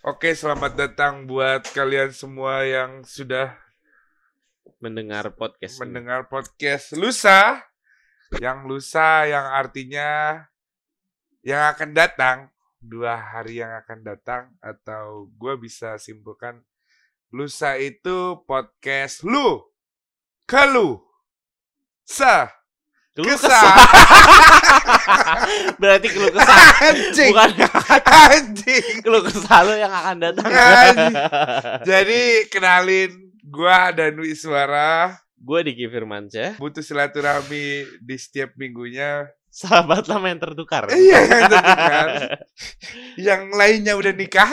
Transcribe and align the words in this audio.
Oke, 0.00 0.32
selamat 0.32 0.80
datang 0.80 1.28
buat 1.28 1.60
kalian 1.76 2.08
semua 2.16 2.64
yang 2.64 3.04
sudah 3.04 3.52
mendengar 4.80 5.28
podcast 5.36 5.76
ini. 5.76 5.80
mendengar 5.84 6.24
podcast 6.24 6.96
Lusa. 6.96 7.60
Yang 8.40 8.64
lusa 8.64 9.28
yang 9.28 9.44
artinya 9.52 10.40
yang 11.44 11.68
akan 11.76 11.92
datang, 11.92 12.48
dua 12.80 13.12
hari 13.12 13.60
yang 13.60 13.76
akan 13.76 14.00
datang 14.00 14.56
atau 14.64 15.28
gue 15.36 15.60
bisa 15.60 16.00
simpulkan 16.00 16.64
lusa 17.28 17.76
itu 17.76 18.40
podcast 18.48 19.20
lu, 19.20 19.60
kelu, 20.48 20.96
sa, 22.08 22.48
Keluh 23.10 23.34
kesah. 23.34 23.60
Berarti 25.82 26.06
keluh 26.08 26.30
kesah. 26.30 26.58
Anjing, 26.80 27.30
Bukan 27.34 27.50
anjing. 28.30 28.86
keluh 29.02 29.22
kesah 29.26 29.58
lo 29.66 29.74
yang 29.74 29.90
akan 29.90 30.16
datang. 30.22 30.46
Anjing. 30.46 31.14
Jadi 31.90 32.46
kenalin 32.48 33.10
gua 33.42 33.90
Danu 33.90 34.22
Iswara 34.22 35.18
Gue 35.40 35.64
Diki 35.64 35.88
Firmansyah, 35.88 36.60
butuh 36.60 36.84
silaturahmi 36.84 37.64
di 38.04 38.16
setiap 38.20 38.52
minggunya. 38.60 39.24
sahabat 39.48 40.04
lama 40.06 40.28
yang 40.28 40.38
tertukar. 40.38 40.84
Iya, 40.92 41.18
yang 41.26 41.42
tertukar. 41.48 42.08
Yang 43.16 43.42
lainnya 43.50 43.94
udah 43.96 44.12
nikah. 44.12 44.50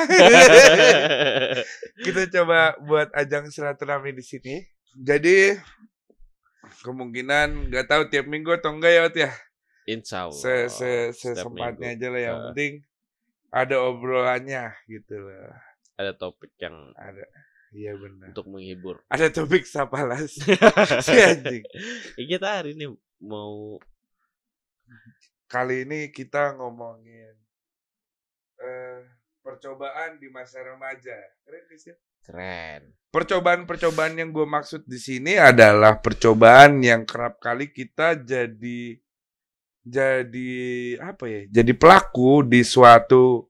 Kita 2.00 2.22
coba 2.32 2.80
buat 2.82 3.12
ajang 3.14 3.52
silaturahmi 3.52 4.16
di 4.16 4.24
sini. 4.24 4.56
Jadi 4.96 5.60
kemungkinan 6.82 7.70
nggak 7.70 7.88
tahu 7.88 8.08
tiap 8.08 8.26
minggu 8.26 8.52
atau 8.54 8.74
enggak 8.74 8.92
ya, 8.92 9.02
Ot, 9.06 9.16
ya. 9.16 9.32
Insya 9.86 10.28
Allah. 10.28 10.36
Se 10.36 10.54
se 10.68 10.90
setiap 11.16 11.48
sesempatnya 11.48 11.96
aja 11.96 12.08
lah 12.12 12.22
yang 12.22 12.36
Eh. 12.36 12.44
penting 12.52 12.74
ada 13.48 13.76
obrolannya 13.80 14.64
gitu 14.86 15.16
loh. 15.18 15.56
Ada 15.96 16.12
topik 16.14 16.52
yang 16.60 16.92
Ada. 16.94 17.24
Iya 17.68 17.96
benar. 17.96 18.32
untuk 18.32 18.46
menghibur. 18.48 19.04
Ada 19.08 19.28
topik 19.28 19.64
sapalas. 19.64 20.36
si 21.08 21.16
anjing. 21.16 21.64
Ya, 22.16 22.24
kita 22.28 22.48
hari 22.60 22.76
ini 22.76 22.92
mau 23.20 23.80
Kali 25.48 25.88
ini 25.88 26.12
kita 26.12 26.60
ngomongin 26.60 27.32
eh 28.60 29.00
percobaan 29.48 30.20
di 30.20 30.28
masa 30.28 30.60
remaja. 30.60 31.16
Keren 31.48 31.64
gak 31.72 31.80
sih? 31.80 31.96
keren. 32.28 32.92
Percobaan-percobaan 33.08 34.20
yang 34.20 34.36
gue 34.36 34.44
maksud 34.44 34.84
di 34.84 35.00
sini 35.00 35.40
adalah 35.40 36.04
percobaan 36.04 36.84
yang 36.84 37.08
kerap 37.08 37.40
kali 37.40 37.72
kita 37.72 38.20
jadi 38.20 39.00
jadi 39.88 40.52
apa 41.00 41.24
ya? 41.24 41.42
Jadi 41.48 41.72
pelaku 41.72 42.44
di 42.44 42.68
suatu 42.68 43.48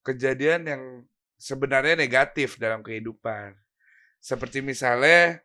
kejadian 0.00 0.64
yang 0.64 0.82
sebenarnya 1.36 2.00
negatif 2.00 2.56
dalam 2.56 2.80
kehidupan. 2.80 3.52
Seperti 4.16 4.64
misalnya 4.64 5.44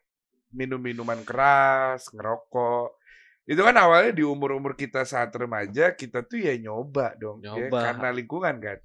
minum 0.56 0.80
minuman 0.80 1.20
keras, 1.20 2.08
ngerokok. 2.16 2.96
Itu 3.44 3.60
kan 3.60 3.76
awalnya 3.76 4.16
di 4.16 4.24
umur-umur 4.24 4.72
kita 4.72 5.04
saat 5.04 5.28
remaja, 5.36 5.92
kita 5.92 6.24
tuh 6.24 6.40
ya 6.40 6.56
nyoba 6.56 7.12
dong. 7.20 7.44
ya, 7.44 7.52
Nyoba. 7.52 7.92
karena 7.92 8.08
lingkungan 8.16 8.56
kan. 8.56 8.78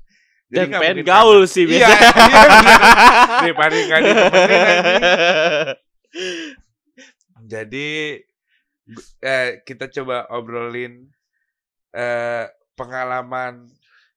Dan 0.45 0.69
nggak 0.69 0.81
pengen 0.81 0.97
gaul 1.03 1.39
sih 1.49 1.65
Iya, 1.65 1.89
biasanya. 1.89 2.05
iya 2.29 2.43
bener. 2.45 2.79
Daripada 3.41 3.73
nggak 3.75 3.97
anjing. 3.97 4.17
Jadi 7.45 7.89
eh, 9.21 9.49
kita 9.61 9.85
coba 9.91 10.29
obrolin 10.33 11.09
eh, 11.91 12.45
pengalaman 12.73 13.69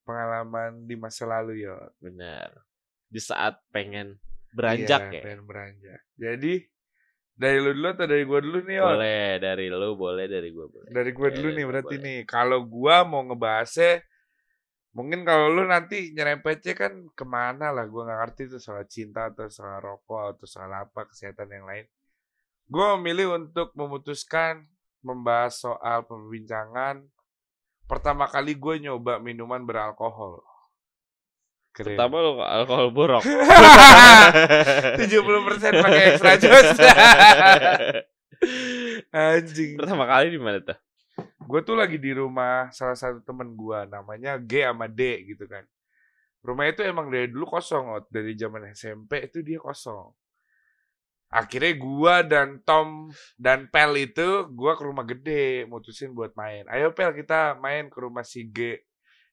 pengalaman 0.05 0.85
di 0.85 0.97
masa 0.97 1.29
lalu 1.29 1.65
ya. 1.65 1.77
Benar. 2.01 2.53
Di 3.09 3.21
saat 3.21 3.61
pengen 3.73 4.17
beranjak 4.53 5.13
Iya, 5.13 5.17
ya. 5.17 5.23
pengen 5.25 5.43
beranjak. 5.45 6.01
Jadi 6.17 6.55
dari 7.39 7.59
lu 7.63 7.71
dulu 7.71 7.87
atau 7.89 8.07
dari 8.09 8.25
gua 8.27 8.41
dulu 8.43 8.59
nih? 8.67 8.79
Boleh 8.83 9.29
dari 9.39 9.67
lu, 9.71 9.89
boleh 9.95 10.27
dari 10.27 10.49
gue 10.51 10.67
boleh. 10.67 10.91
Dari 10.91 11.11
gua 11.15 11.29
dulu 11.31 11.49
nih 11.49 11.55
dari 11.55 11.63
gua 11.63 11.71
berarti 11.71 11.97
boleh. 11.97 12.05
nih. 12.05 12.19
Kalau 12.27 12.59
gua 12.67 12.97
mau 13.07 13.23
ngebahasnya 13.25 13.93
mungkin 14.99 15.23
kalau 15.23 15.55
lu 15.55 15.63
nanti 15.71 16.11
nyerempetnya 16.11 16.75
kan 16.75 17.07
ke 17.15 17.23
mana 17.23 17.71
lah 17.71 17.87
gua 17.87 18.11
nggak 18.11 18.19
ngerti 18.19 18.43
itu 18.51 18.59
soal 18.59 18.83
cinta 18.91 19.31
atau 19.31 19.47
soal 19.47 19.79
rokok 19.79 20.35
atau 20.35 20.47
soal 20.51 20.75
apa 20.75 21.07
kesehatan 21.07 21.55
yang 21.55 21.71
lain. 21.71 21.87
Gua 22.67 22.99
memilih 22.99 23.39
untuk 23.39 23.71
memutuskan 23.79 24.67
membahas 25.07 25.63
soal 25.63 26.03
pembincangan 26.03 27.07
pertama 27.89 28.29
kali 28.29 28.53
gue 28.55 28.79
nyoba 28.85 29.19
minuman 29.19 29.65
beralkohol. 29.65 30.45
Keren. 31.73 31.97
Pertama 31.97 32.21
lu 32.21 32.43
alkohol 32.43 32.91
buruk. 32.93 33.23
70% 33.25 33.33
pakai 35.85 36.03
extra 36.13 36.37
jus. 36.37 36.69
Anjing. 39.15 39.81
Pertama 39.81 40.05
kali 40.05 40.31
di 40.35 40.41
mana 40.43 40.61
tuh? 40.61 40.77
Gue 41.49 41.61
tuh 41.65 41.81
lagi 41.81 41.97
di 41.97 42.13
rumah 42.13 42.69
salah 42.77 42.93
satu 42.93 43.25
temen 43.25 43.57
gue 43.57 43.89
namanya 43.89 44.37
G 44.37 44.69
sama 44.69 44.85
D 44.85 45.33
gitu 45.33 45.49
kan. 45.49 45.65
Rumah 46.45 46.69
itu 46.69 46.85
emang 46.85 47.09
dari 47.09 47.33
dulu 47.33 47.49
kosong 47.49 47.89
Ot. 47.97 48.05
dari 48.13 48.37
zaman 48.37 48.69
SMP 48.77 49.33
itu 49.33 49.41
dia 49.41 49.57
kosong. 49.57 50.13
Akhirnya 51.33 51.73
gue 51.77 52.15
dan 52.29 52.61
Tom 52.65 53.13
dan 53.41 53.69
Pel 53.73 53.97
itu 53.97 54.45
gue 54.53 54.73
ke 54.77 54.83
rumah 54.85 55.09
gede 55.09 55.65
mutusin 55.65 56.13
buat 56.13 56.37
main. 56.37 56.69
Ayo 56.69 56.93
Pel 56.93 57.17
kita 57.17 57.57
main 57.57 57.89
ke 57.89 57.97
rumah 57.97 58.29
si 58.29 58.45
G 58.53 58.85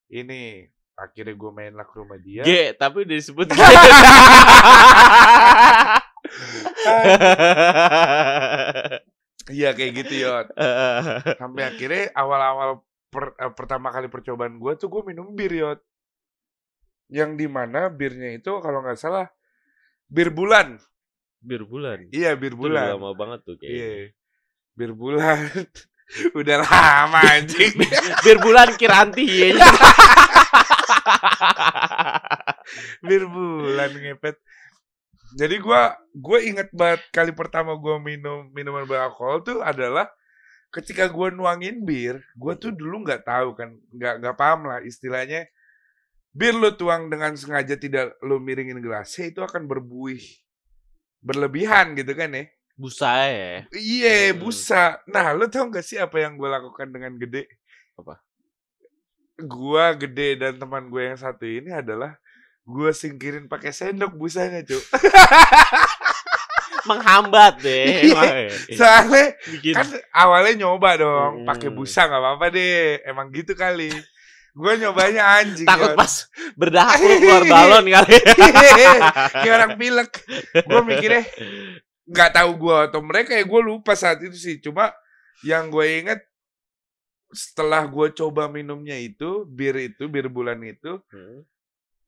ini. 0.08 0.72
Akhirnya 0.96 1.36
gue 1.36 1.52
main 1.52 1.76
lah 1.76 1.84
ke 1.84 2.00
rumah 2.00 2.16
dia. 2.16 2.48
G, 2.48 2.72
tapi 2.80 3.04
udah 3.04 3.16
disebut 3.20 3.52
G. 3.52 3.60
iya 9.52 9.74
kayak 9.74 9.92
gitu 10.06 10.26
Yot 10.26 10.48
sampai 11.38 11.64
akhirnya 11.70 12.10
awal-awal 12.14 12.82
per- 13.08 13.36
eh, 13.38 13.54
pertama 13.54 13.94
kali 13.94 14.10
percobaan 14.10 14.58
gue 14.58 14.74
tuh 14.76 14.90
gue 14.90 15.02
minum 15.06 15.30
bir 15.34 15.54
Yot 15.54 15.80
yang 17.08 17.38
di 17.38 17.46
mana 17.46 17.88
birnya 17.88 18.34
itu 18.34 18.50
kalau 18.60 18.82
nggak 18.82 18.98
salah 18.98 19.30
bir 20.10 20.34
bulan. 20.34 20.82
Bir 21.42 21.62
bulan. 21.62 22.10
iya 22.10 22.34
bir 22.34 22.58
Itu 22.58 22.66
bulan. 22.66 22.98
lama 22.98 23.14
banget 23.14 23.46
tuh 23.46 23.58
kayaknya. 23.62 23.78
iya. 23.78 24.10
Bir 24.74 24.92
bulan. 24.98 25.38
Udah 26.38 26.58
lama 26.66 27.22
anjing. 27.22 27.74
Bir 28.26 28.38
bulan 28.42 28.74
Kiranti 28.74 29.22
kayaknya. 29.26 29.66
bir 33.06 33.24
bulan 33.30 33.92
ngepet 33.94 34.36
jadi 35.36 35.56
gue 35.60 35.82
gue 36.16 36.40
inget 36.48 36.70
banget 36.72 37.04
kali 37.12 37.36
pertama 37.36 37.76
gue 37.76 37.96
minum 38.00 38.48
minuman 38.56 38.88
beralkohol 38.88 39.44
tuh 39.44 39.60
adalah 39.60 40.08
ketika 40.72 41.12
gue 41.12 41.28
nuangin 41.36 41.84
bir 41.84 42.24
gue 42.40 42.54
tuh 42.56 42.72
dulu 42.72 43.04
nggak 43.04 43.28
tahu 43.28 43.52
kan 43.52 43.76
nggak 43.92 44.24
nggak 44.24 44.36
paham 44.40 44.72
lah 44.72 44.80
istilahnya 44.80 45.44
bir 46.32 46.56
lu 46.56 46.72
tuang 46.76 47.12
dengan 47.12 47.36
sengaja 47.36 47.76
tidak 47.76 48.16
lu 48.24 48.40
miringin 48.40 48.80
gelasnya 48.80 49.32
itu 49.32 49.44
akan 49.44 49.68
berbuih 49.68 50.24
berlebihan 51.20 51.96
gitu 52.00 52.16
kan 52.16 52.32
ya 52.32 52.46
Busa 52.76 53.08
ya. 53.32 53.64
iya 53.72 54.36
Hmm. 54.36 54.40
busa 54.44 55.00
nah 55.08 55.32
lu 55.32 55.48
tau 55.48 55.72
gak 55.72 55.84
sih 55.84 55.96
apa 55.96 56.20
yang 56.20 56.36
gue 56.36 56.50
lakukan 56.52 56.92
dengan 56.92 57.16
gede 57.16 57.48
Apa? 57.96 58.20
gua 59.48 59.96
gede 59.96 60.40
dan 60.40 60.60
teman 60.60 60.92
gue 60.92 61.12
yang 61.12 61.20
satu 61.20 61.44
ini 61.48 61.72
adalah 61.72 62.20
gue 62.66 62.92
singkirin 62.92 63.46
pakai 63.46 63.70
sendok 63.70 64.14
busanya 64.14 64.62
cuy 64.62 64.82
Menghambat 66.86 67.54
deh. 67.60 67.82
Iya. 67.82 68.14
Emang 68.14 68.30
ya. 68.30 68.50
soalnya 68.78 69.24
Bikin 69.50 69.74
kan 69.74 69.88
awalnya 70.12 70.54
nyoba 70.60 70.90
dong 70.96 71.32
Hmm. 71.36 71.48
pakai 71.48 71.70
busa 71.70 72.06
nggak 72.06 72.22
apa-apa 72.22 72.46
deh 72.52 72.78
emang 73.04 73.28
gitu 73.30 73.54
kali 73.54 73.90
gue 74.56 74.72
nyobanya 74.78 75.42
anjing 75.42 75.66
takut 75.66 75.92
Yon. 75.92 75.98
pas 75.98 76.14
berdahak 76.54 76.96
lu 76.98 77.16
keluar 77.20 77.44
balon 77.54 77.86
kali. 77.86 78.16
kayak 79.34 79.52
orang 79.52 79.74
pilek 79.76 80.12
gue 80.56 80.82
mikirnya 80.86 81.24
nggak 82.06 82.32
tahu 82.32 82.52
gue 82.56 82.78
atau 82.86 83.00
mereka 83.02 83.34
ya 83.34 83.44
gue 83.44 83.62
lupa 83.62 83.94
saat 83.94 84.22
itu 84.22 84.38
sih 84.38 84.62
cuma 84.62 84.94
yang 85.42 85.68
gue 85.68 85.86
inget 86.00 86.22
setelah 87.34 87.84
gue 87.84 88.14
coba 88.14 88.46
minumnya 88.48 88.96
itu 88.96 89.44
bir 89.46 89.74
itu 89.76 90.06
bir 90.06 90.30
bulan 90.30 90.62
itu 90.62 91.02
Hmm. 91.10 91.42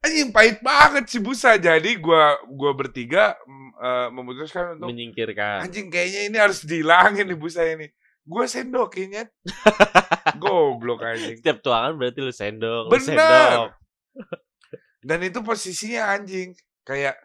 Anjing 0.01 0.29
pahit 0.31 0.61
banget 0.61 1.09
si 1.09 1.17
busa 1.17 1.57
jadi 1.57 1.91
gue 1.97 2.23
gua 2.53 2.71
bertiga 2.73 3.33
eh, 3.77 4.07
memutuskan 4.13 4.77
untuk 4.77 4.89
Menyingkirkan. 4.93 5.67
anjing 5.67 5.89
kayaknya 5.89 6.21
ini 6.29 6.37
harus 6.37 6.63
dihilangin 6.63 7.25
nih 7.27 7.39
busa 7.39 7.65
ini. 7.65 7.87
Gue 8.27 8.43
sendokinnya 8.43 9.31
goblok 10.43 10.99
anjing. 10.99 11.39
Setiap 11.39 11.63
tuangan 11.63 11.95
berarti 11.95 12.19
lu 12.19 12.33
sendok, 12.35 12.91
lu 12.91 12.91
Bener. 12.91 13.07
sendok. 13.07 13.69
dan 15.07 15.19
itu 15.23 15.39
posisinya 15.39 16.11
anjing. 16.11 16.51
Kayak 16.83 17.15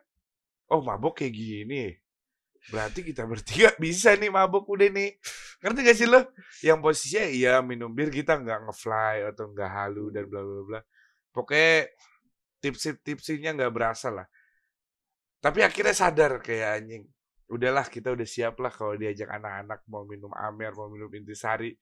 oh 0.70 0.78
mabok 0.78 1.18
kayak 1.18 1.34
gini. 1.34 1.90
Berarti 2.70 3.02
kita 3.02 3.26
bertiga 3.26 3.74
bisa 3.82 4.14
nih 4.14 4.30
mabok 4.30 4.70
udah 4.70 4.86
nih. 4.94 5.18
Ngerti 5.62 5.78
gak 5.82 5.98
sih 5.98 6.06
lo? 6.06 6.20
Yang 6.62 6.78
posisinya 6.78 7.24
iya 7.26 7.54
minum 7.62 7.90
bir 7.90 8.10
kita 8.10 8.38
nggak 8.38 8.70
ngefly 8.70 9.26
atau 9.34 9.50
nggak 9.50 9.70
halu 9.70 10.10
dan 10.14 10.30
bla 10.30 10.42
bla 10.42 10.60
bla. 10.66 10.80
Pokoknya 11.34 11.90
tipsi-tipsinya 12.62 13.50
nggak 13.58 13.72
berasa 13.74 14.08
lah. 14.14 14.26
Tapi 15.42 15.66
akhirnya 15.66 15.92
sadar 15.92 16.38
kayak 16.38 16.70
anjing. 16.78 17.02
Udahlah 17.50 17.84
kita 17.90 18.14
udah 18.14 18.24
siap 18.24 18.56
lah 18.62 18.70
kalau 18.70 18.94
diajak 18.94 19.28
anak-anak 19.28 19.82
mau 19.90 20.06
minum 20.06 20.30
amer, 20.32 20.70
mau 20.72 20.86
minum 20.88 21.10
intisari. 21.10 21.74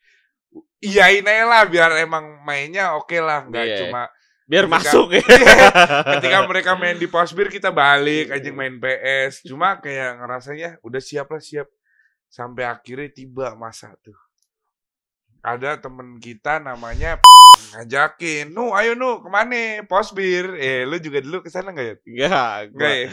Iyain 0.82 1.22
aja 1.22 1.44
lah 1.46 1.62
biar 1.68 1.94
emang 2.00 2.42
mainnya 2.42 2.96
oke 2.98 3.14
lah, 3.20 3.46
nggak 3.46 3.66
Iya. 3.68 3.78
cuma 3.86 4.02
Biar 4.50 4.66
Ketika- 4.66 4.82
masuk 4.82 5.08
ya. 5.14 5.22
ketika 6.18 6.38
mereka 6.50 6.74
main 6.74 6.98
di 6.98 7.06
posbir 7.06 7.46
kita 7.46 7.70
balik 7.70 8.34
anjing 8.34 8.50
main 8.50 8.82
PS. 8.82 9.46
Cuma 9.46 9.78
kayak 9.78 10.18
ngerasanya 10.18 10.74
udah 10.82 10.98
siap 10.98 11.30
lah 11.30 11.38
siap. 11.38 11.70
Sampai 12.26 12.66
akhirnya 12.66 13.14
tiba 13.14 13.54
masa 13.54 13.94
tuh. 14.02 14.18
Ada 15.40 15.80
temen 15.80 16.20
kita 16.20 16.60
namanya 16.60 17.16
ngajakin, 17.72 18.52
nu 18.52 18.76
ayo 18.76 18.92
nu 18.92 19.24
ke 19.24 19.28
mana 19.32 19.80
posbir? 19.88 20.52
Eh 20.60 20.84
lu 20.84 21.00
juga 21.00 21.24
dulu 21.24 21.40
ke 21.44 21.48
sana 21.48 21.72
nggak 21.72 21.86
ya? 21.86 21.96
Enggak, 22.04 22.58
Enggak 22.76 22.94
ya? 22.94 23.08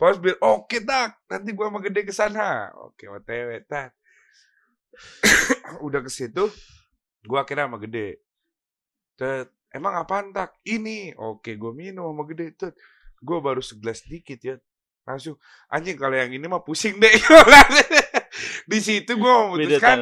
Posbir, 0.00 0.34
oke 0.40 0.80
tak, 0.80 1.20
nanti 1.28 1.52
gua 1.52 1.68
sama 1.68 1.84
gede 1.84 2.00
ke 2.08 2.14
sana. 2.14 2.72
Oke, 2.88 3.04
otw 3.04 3.50
tak. 3.68 3.92
Udah 5.86 6.00
ke 6.00 6.08
situ, 6.08 6.48
gua 7.28 7.44
akhirnya 7.44 7.68
sama 7.68 7.76
gede. 7.76 8.24
Tet, 9.20 9.52
emang 9.76 10.00
apaan 10.00 10.32
tak? 10.32 10.56
Ini, 10.64 11.12
oke 11.20 11.52
gua 11.60 11.76
minum 11.76 12.16
sama 12.16 12.24
gede. 12.32 12.56
Tet, 12.56 12.74
gua 13.20 13.44
baru 13.44 13.60
segelas 13.60 14.00
dikit 14.08 14.40
ya. 14.40 14.56
Langsung, 15.04 15.36
anjing 15.68 16.00
kalau 16.00 16.16
yang 16.16 16.32
ini 16.32 16.48
mah 16.48 16.64
pusing 16.64 16.96
deh. 16.96 17.12
Di 18.70 18.78
situ 18.78 19.18
gua 19.18 19.50
Beda 19.50 19.50
memutuskan, 19.50 19.96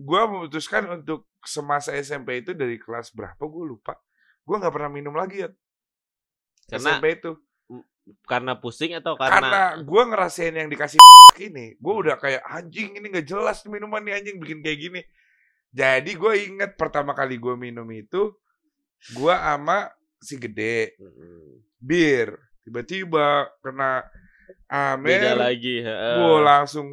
gua 0.00 0.22
memutuskan 0.24 0.82
untuk 0.96 1.28
semasa 1.44 1.92
SMP 1.92 2.40
itu 2.40 2.56
dari 2.56 2.80
kelas 2.80 3.12
berapa 3.12 3.44
gua 3.44 3.64
lupa. 3.68 3.94
Gua 4.48 4.56
nggak 4.64 4.72
pernah 4.72 4.90
minum 4.90 5.12
lagi 5.12 5.44
ya. 5.44 5.50
Karena 6.68 6.96
SMP 6.96 7.20
itu 7.20 7.36
karena 8.24 8.56
pusing 8.56 8.96
atau 8.96 9.20
karena, 9.20 9.36
karena, 9.36 9.62
gue 9.84 10.02
ngerasain 10.08 10.54
yang 10.56 10.68
dikasih 10.72 10.96
ini 11.48 11.76
gue 11.76 11.94
udah 11.94 12.16
kayak 12.16 12.42
anjing 12.48 12.96
ini 12.96 13.06
nggak 13.12 13.28
jelas 13.28 13.62
minuman 13.68 14.00
nih 14.00 14.14
anjing 14.20 14.36
bikin 14.40 14.64
kayak 14.64 14.78
gini 14.80 15.00
jadi 15.68 16.08
gue 16.08 16.32
inget 16.48 16.72
pertama 16.80 17.12
kali 17.12 17.36
gue 17.36 17.54
minum 17.54 17.84
itu 17.92 18.32
gue 19.12 19.34
ama 19.34 19.92
si 20.18 20.40
gede 20.40 20.98
Mm-mm. 20.98 21.62
bir 21.78 22.34
tiba-tiba 22.64 23.52
kena 23.62 24.02
beda 24.68 25.36
amer 25.36 25.36
lagi. 25.36 25.76
heeh. 25.84 26.14
gue 26.18 26.36
langsung 26.42 26.86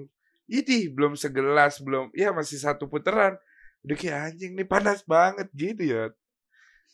ini 0.47 0.87
belum 0.87 1.13
segelas 1.13 1.79
belum 1.79 2.09
ya 2.11 2.29
masih 2.29 2.57
satu 2.57 2.85
putaran 2.85 3.35
udah 3.81 3.95
kayak 3.95 4.17
anjing 4.29 4.53
nih 4.53 4.65
panas 4.65 5.01
banget 5.03 5.47
gitu 5.51 5.83
ya 5.83 6.03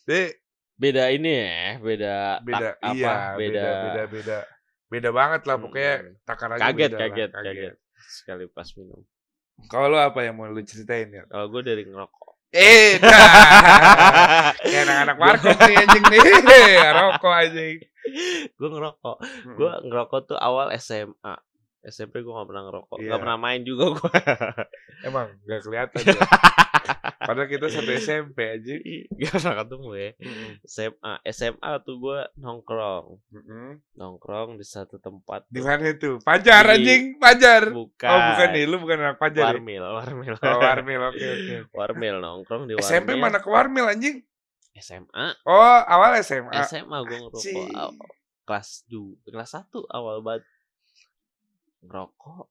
deh 0.03 0.31
beda 0.75 1.07
ini 1.09 1.29
ya, 1.29 1.77
beda 1.77 2.15
beda 2.41 2.67
tak- 2.73 2.77
apa? 2.81 2.93
iya 2.93 3.13
beda, 3.31 3.37
beda 3.37 3.63
beda 3.77 4.03
beda 4.07 4.37
beda 4.89 5.09
banget 5.09 5.41
lah 5.45 5.55
pokoknya 5.55 5.93
Hmm. 5.95 6.13
takarannya 6.25 6.63
kaget, 6.65 6.75
beda 6.75 6.97
lah, 6.97 7.01
kaget, 7.07 7.29
kaget, 7.31 7.73
sekali 8.01 8.43
pas 8.47 8.67
minum. 8.75 9.01
Kalau 9.69 9.87
lu 9.87 9.95
apa 9.95 10.19
yang 10.19 10.35
mau 10.35 10.49
lu 10.49 10.59
ceritain 10.61 11.07
ya? 11.07 11.23
Kalau 11.29 11.47
gue 11.47 11.61
dari 11.61 11.85
ngerokok. 11.85 12.33
Eh, 12.51 12.97
dah. 12.99 14.51
Kayak 14.57 14.81
anak-anak 14.83 15.15
warkop 15.15 15.57
nih 15.61 15.75
anjing 15.77 16.03
nih. 16.09 16.21
Rokok 16.97 17.31
anjing. 17.31 17.77
gue 18.51 18.67
ngerokok. 18.67 19.17
Gue 19.53 19.71
ngerokok 19.85 20.19
tuh 20.27 20.39
awal 20.41 20.73
SMA. 20.75 21.35
SMP 21.81 22.21
gue 22.21 22.29
gak 22.29 22.45
pernah 22.45 22.63
ngerokok. 22.69 22.97
Iya. 23.01 23.09
Gak 23.09 23.19
pernah 23.25 23.37
main 23.41 23.61
juga 23.65 23.85
gue. 23.97 24.11
emang 25.09 25.27
gak 25.43 25.61
kelihatan 25.65 26.01
ya. 26.05 26.21
Padahal 27.21 27.49
kita 27.49 27.69
satu 27.69 27.89
SMP 27.93 28.37
anjing. 28.57 28.81
gak 29.17 29.33
pernah 29.37 29.55
ketemu 29.65 29.89
ya. 29.93 30.09
SMA. 30.65 31.13
SMA 31.29 31.71
tuh 31.81 31.95
gue 31.97 32.19
nongkrong. 32.37 33.05
Mm-mm. 33.33 33.67
Nongkrong 33.97 34.57
di 34.57 34.65
satu 34.65 35.01
tempat. 35.01 35.45
Di 35.49 35.61
mana 35.61 35.89
itu? 35.89 36.21
Pajar 36.21 36.69
Di- 36.69 36.73
anjing, 36.77 37.03
Pajar. 37.17 37.69
Bukan. 37.73 38.09
Oh, 38.09 38.19
bukan 38.33 38.47
nih, 38.53 38.63
lu 38.69 38.75
bukan 38.77 38.97
anak 39.01 39.17
Pajar. 39.17 39.53
ya? 39.53 39.57
Warmil, 39.57 39.83
warmil. 39.85 40.33
Oh, 40.37 40.59
Warmil. 40.61 41.01
Oke, 41.13 41.25
oke. 41.25 41.55
Warmil 41.73 42.15
nongkrong 42.21 42.63
di 42.69 42.73
warmil. 42.77 42.89
SMP 42.89 43.09
mana 43.17 43.41
ke 43.41 43.49
Warmil 43.49 43.89
anjing? 43.89 44.21
SMA. 44.77 45.25
Oh, 45.45 45.81
awal 45.85 46.13
SMA. 46.21 46.53
SMA 46.65 46.97
gue 47.05 47.17
ngerokok 47.17 48.21
kelas 48.41 48.83
du 48.89 49.15
kelas 49.23 49.53
satu 49.53 49.85
awal 49.87 50.19
banget 50.19 50.43
ngerokok. 51.81 52.47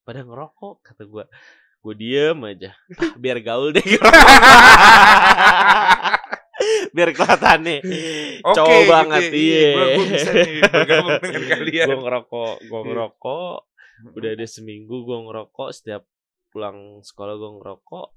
Pada 0.00 0.20
ngerokok 0.20 0.74
kata 0.82 1.02
gue 1.04 1.24
gue 1.80 1.94
diem 1.96 2.38
aja. 2.44 2.70
Ah, 2.94 3.14
biar 3.22 3.38
gaul 3.40 3.72
deh. 3.72 3.82
Biar 6.90 7.14
kelihatan 7.14 7.58
nih. 7.62 7.80
Oke, 8.42 8.52
cowok 8.52 8.68
gitu 8.76 8.90
banget 8.90 9.22
ya. 9.22 9.32
iya. 9.32 9.70
bisa 9.96 10.30
nih 10.34 10.60
bergabung 10.60 11.18
dengan 11.22 11.42
kalian. 11.54 11.86
gue 11.86 11.98
ngerokok 11.98 12.54
gue 12.60 12.74
Iya. 12.74 12.86
ngerokok. 12.90 13.56
Udah 14.12 14.30
ada 14.32 14.46
seminggu 14.46 14.96
gue 15.00 15.18
ngerokok 15.24 15.68
setiap 15.70 16.02
pulang 16.50 17.00
sekolah 17.00 17.34
gue 17.36 17.50
ngerokok. 17.56 18.08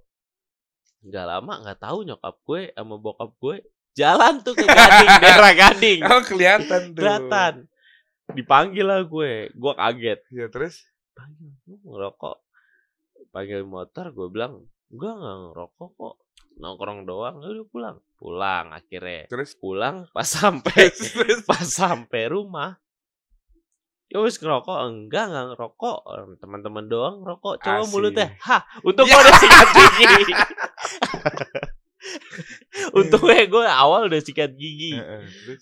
Nggak 1.04 1.26
lama 1.28 1.54
nggak 1.62 1.80
tahu 1.80 1.98
nyokap 2.04 2.36
gue 2.42 2.62
sama 2.74 2.96
bokap 2.98 3.32
gue 3.38 3.56
jalan 3.94 4.34
tuh 4.42 4.54
ke 4.58 4.66
Gading 4.66 5.12
daerah 5.22 5.54
Gading. 5.54 6.00
Oh, 6.04 6.22
kelihatan 6.26 6.82
tuh. 6.92 7.00
kelihatan 7.00 7.54
dipanggil 8.34 8.86
lah 8.86 9.02
gue. 9.06 9.54
Gue 9.54 9.74
kaget. 9.74 10.20
Ya, 10.34 10.48
terus? 10.50 10.84
panggil 11.14 11.54
gue 11.62 11.78
ngerokok? 11.86 12.38
Panggil 13.30 13.62
motor 13.66 14.10
gue 14.10 14.28
bilang 14.34 14.66
gue 14.90 15.10
nggak 15.10 15.38
ngerokok 15.50 15.90
kok. 15.94 16.16
Nongkrong 16.58 17.06
doang. 17.06 17.42
Udah 17.42 17.66
pulang. 17.70 17.98
Pulang 18.18 18.66
akhirnya. 18.74 19.26
Terus? 19.30 19.58
pulang 19.58 20.06
pas 20.14 20.26
sampai 20.26 20.90
pas 21.50 21.66
sampai 21.66 22.30
rumah. 22.30 22.78
Ya 24.10 24.22
wis 24.22 24.38
ngerokok. 24.38 24.78
Enggak 24.90 25.34
enggak 25.34 25.46
ngerokok. 25.54 25.98
Teman-teman 26.38 26.86
doang 26.86 27.16
ngerokok. 27.26 27.62
Coba 27.62 27.82
Asik. 27.82 27.92
mulutnya. 27.94 28.28
Hah 28.42 28.62
untung 28.86 29.10
Ya. 29.10 29.18
gue 29.18 29.22
udah 29.26 29.36
sikat 29.38 29.68
gigi. 29.74 30.34
Untungnya 33.00 33.48
gue 33.48 33.64
awal 33.66 34.12
udah 34.12 34.22
sikat 34.22 34.54
gigi. 34.60 34.94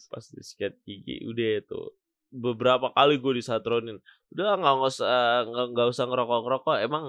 Pas 0.09 0.25
disikat 0.31 0.73
gigi 0.83 1.23
udah 1.23 1.63
tuh 1.63 1.95
beberapa 2.31 2.89
kali 2.95 3.19
gue 3.19 3.43
disatronin. 3.43 3.99
Udah 4.31 4.55
nggak 4.55 4.73
nggak 4.79 4.91
usah 4.95 5.43
nggak 5.45 5.87
usah 5.91 6.05
ngerokok 6.07 6.39
ngerokok 6.47 6.75
emang 6.87 7.05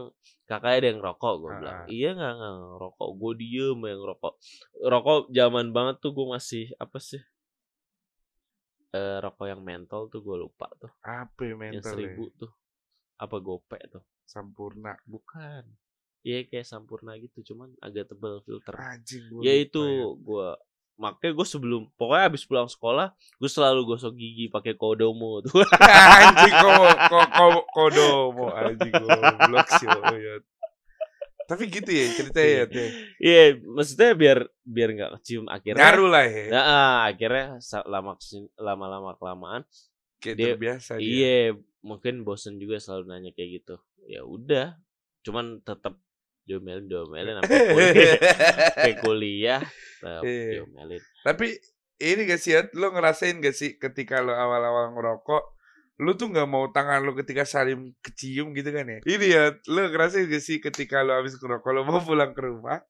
kakaknya 0.51 0.77
ada 0.83 0.87
yang 0.91 0.99
ngerokok 0.99 1.33
gue 1.39 1.51
bilang. 1.63 1.79
Ah. 1.79 1.87
iya 1.87 2.11
nggak 2.13 2.33
nggak 2.35 2.55
ngerokok. 2.59 3.09
Gue 3.17 3.33
diem 3.39 3.81
yang 3.87 4.01
ngerokok. 4.03 4.35
Rokok 4.83 5.19
zaman 5.31 5.67
banget 5.71 5.97
tuh 6.03 6.11
gue 6.13 6.27
masih 6.27 6.65
apa 6.83 6.99
sih? 6.99 7.23
Eh 8.93 9.17
rokok 9.23 9.47
yang 9.47 9.63
mentol 9.63 10.11
tuh 10.11 10.21
gue 10.21 10.37
lupa 10.37 10.67
tuh. 10.77 10.91
Apa 11.07 11.41
ya 11.47 11.55
yang 11.55 11.81
seribu 11.81 12.29
tuh. 12.35 12.51
Apa 13.17 13.39
gope 13.39 13.79
tuh. 13.89 14.03
Sampurna. 14.27 14.99
bukan. 15.07 15.65
Iya 16.23 16.47
kayak 16.47 16.67
sampurna 16.67 17.19
gitu 17.19 17.55
cuman 17.55 17.75
agak 17.83 18.11
tebal 18.11 18.43
filter. 18.47 18.75
Anjing 18.79 19.27
gua 19.31 19.43
ya 19.43 19.55
itu 19.59 19.83
gue 20.23 20.49
makanya 20.95 21.33
gue 21.35 21.47
sebelum 21.47 21.83
pokoknya 21.95 22.25
abis 22.31 22.45
pulang 22.45 22.69
sekolah 22.69 23.11
gue 23.13 23.51
selalu 23.51 23.81
gosok 23.89 24.13
gigi 24.13 24.47
pakai 24.47 24.77
kodomo 24.77 25.41
tuh 25.41 25.65
anjing 26.21 26.53
kok 26.53 26.75
kok 27.09 27.27
kok 27.33 27.65
kodomo 27.71 28.47
anjing 28.51 28.93
goblok 28.93 29.69
sih 29.77 29.89
ya. 29.89 30.35
Tapi 31.43 31.69
gitu 31.69 31.91
ya 31.91 32.07
ceritanya 32.15 32.49
ya. 32.71 32.87
Iya 33.19 33.43
maksudnya 33.67 34.11
biar 34.15 34.39
biar 34.63 34.89
nggak 34.95 35.11
kecium 35.21 35.51
akhirnya 35.51 35.81
Ngaruh 35.83 36.09
lah 36.09 36.25
ya. 36.25 36.45
Nah, 36.49 36.63
ah, 36.65 36.99
akhirnya 37.11 37.47
lama 37.85 38.13
kesin- 38.17 38.53
lama-lama 38.57 39.13
kelamaan 39.19 39.63
Kayak 40.23 40.37
dia- 40.39 40.49
terbiasa 40.55 40.93
dia. 40.97 41.03
iya 41.03 41.37
mungkin 41.83 42.23
bosen 42.23 42.57
juga 42.57 42.79
selalu 42.79 43.11
nanya 43.11 43.31
kayak 43.35 43.51
gitu 43.59 43.75
ya 44.07 44.23
udah 44.23 44.79
cuman 45.23 45.59
tetap 45.61 45.99
diomelin 46.43 46.87
diomelin 46.87 47.39
sampai 47.39 47.59
kuliah 47.71 48.17
sampai 48.75 48.95
kuliah 48.99 49.61
tetap 49.99 50.23
Iya. 50.23 50.49
diomelin 50.59 51.03
Tapi 51.23 51.47
ini 51.97 52.21
gak 52.27 52.41
sih 52.41 52.51
ya, 52.53 52.67
lo 52.75 52.91
ngerasain 52.91 53.39
gak 53.39 53.55
sih 53.55 53.79
ketika 53.79 54.19
lo 54.19 54.35
awal-awal 54.35 54.91
ngerokok, 54.91 55.45
lo 56.03 56.19
tuh 56.19 56.35
nggak 56.35 56.51
mau 56.51 56.67
tangan 56.69 56.99
lo 56.99 57.15
ketika 57.15 57.47
saling 57.47 57.95
kecium 58.03 58.51
gitu 58.53 58.75
kan 58.75 58.83
ya? 58.85 58.99
Ini 59.01 59.27
ya, 59.31 59.45
lo 59.71 59.87
ngerasain 59.87 60.27
gak 60.27 60.43
sih 60.43 60.59
ketika 60.59 61.07
lo 61.07 61.15
habis 61.15 61.39
ngerokok, 61.39 61.71
lo 61.71 61.87
mau 61.87 62.03
pulang 62.03 62.35
ke 62.35 62.43
rumah, 62.43 62.83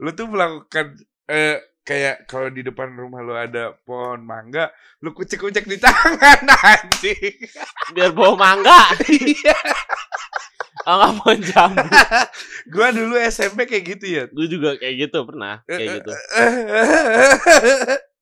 lo 0.00 0.08
tuh 0.10 0.24
melakukan 0.26 0.96
eh, 1.28 1.60
kayak 1.84 2.24
kalau 2.24 2.48
di 2.48 2.64
depan 2.64 2.96
rumah 2.96 3.20
lo 3.20 3.36
ada 3.36 3.76
pohon 3.76 4.24
mangga, 4.24 4.72
lo 5.04 5.12
kucek-kucek 5.12 5.68
di 5.68 5.76
tangan 5.76 6.48
anjing. 6.72 7.36
biar 7.92 8.16
bawa 8.16 8.40
mangga 8.40 8.96
ah 10.86 10.94
nggak 10.96 11.12
mau 11.18 11.32
jambu 11.34 11.86
Gua 12.72 12.88
dulu 12.94 13.14
SMP 13.18 13.66
kayak 13.66 13.84
gitu 13.96 14.06
ya. 14.06 14.22
gue 14.30 14.46
juga 14.46 14.78
kayak 14.78 14.94
gitu 15.06 15.18
pernah 15.26 15.62
kayak 15.66 16.02
gitu 16.02 16.12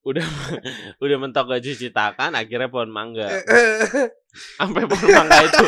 udah 0.05 0.25
udah 1.03 1.17
mentok 1.17 1.49
gak 1.49 1.63
cuci 1.65 1.89
tangan 1.89 2.33
akhirnya 2.37 2.69
pohon 2.69 2.93
mangga 2.93 3.25
sampai 4.57 4.85
pohon 4.85 5.09
mangga 5.09 5.37
itu 5.49 5.65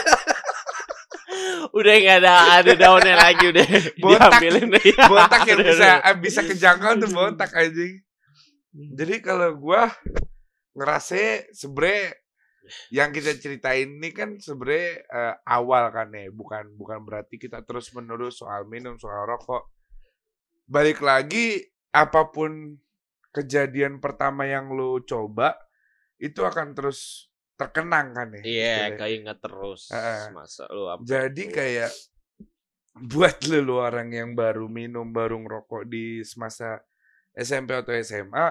udah 1.74 1.94
nggak 2.02 2.18
ada 2.24 2.34
ada 2.62 2.74
daunnya 2.74 3.16
lagi 3.18 3.46
udah 3.50 3.66
Botak. 4.02 4.42
diambilin 4.42 4.68
ya. 4.82 5.06
botak 5.10 5.42
yang 5.46 5.60
bisa 5.62 5.90
bisa 6.18 6.42
kejangkau 6.46 6.92
tuh 7.02 7.10
botak 7.14 7.52
anjing. 7.54 8.02
Jadi 8.74 9.16
kalau 9.26 9.58
gua 9.58 9.90
ngerasa 10.78 11.50
sebenernya 11.54 12.14
yang 12.90 13.10
kita 13.16 13.36
ceritain 13.38 14.00
ini 14.00 14.10
kan 14.12 14.38
sebenarnya 14.38 14.92
eh, 15.08 15.36
awal 15.48 15.92
kan 15.92 16.12
ya, 16.14 16.30
bukan 16.32 16.74
bukan 16.76 17.04
berarti 17.04 17.40
kita 17.40 17.64
terus 17.64 17.92
menerus 17.96 18.40
soal 18.42 18.68
minum, 18.68 18.96
soal 19.00 19.26
rokok. 19.28 19.70
Balik 20.68 21.00
lagi 21.00 21.64
apa 21.96 22.30
pun 22.30 22.76
kejadian 23.32 24.02
pertama 24.02 24.50
yang 24.50 24.74
lo 24.74 25.00
coba 25.06 25.56
itu 26.18 26.42
akan 26.42 26.74
terus 26.74 27.30
terkenang 27.58 28.14
kan 28.14 28.28
ya. 28.38 28.42
Iya, 28.42 28.46
istilahnya. 28.46 28.98
keinget 29.02 29.38
terus. 29.42 29.82
Heeh. 29.90 30.22
Masa 30.34 30.64
lu 30.70 30.86
apa? 30.90 31.02
Jadi 31.06 31.44
kayak 31.50 31.92
buat 33.14 33.38
lu, 33.50 33.60
lu 33.66 33.76
orang 33.82 34.14
yang 34.14 34.34
baru 34.38 34.70
minum, 34.70 35.10
baru 35.10 35.38
ngerokok 35.42 35.90
di 35.90 36.22
semasa 36.22 36.82
SMP 37.38 37.78
atau 37.78 37.94
SMA, 38.02 38.50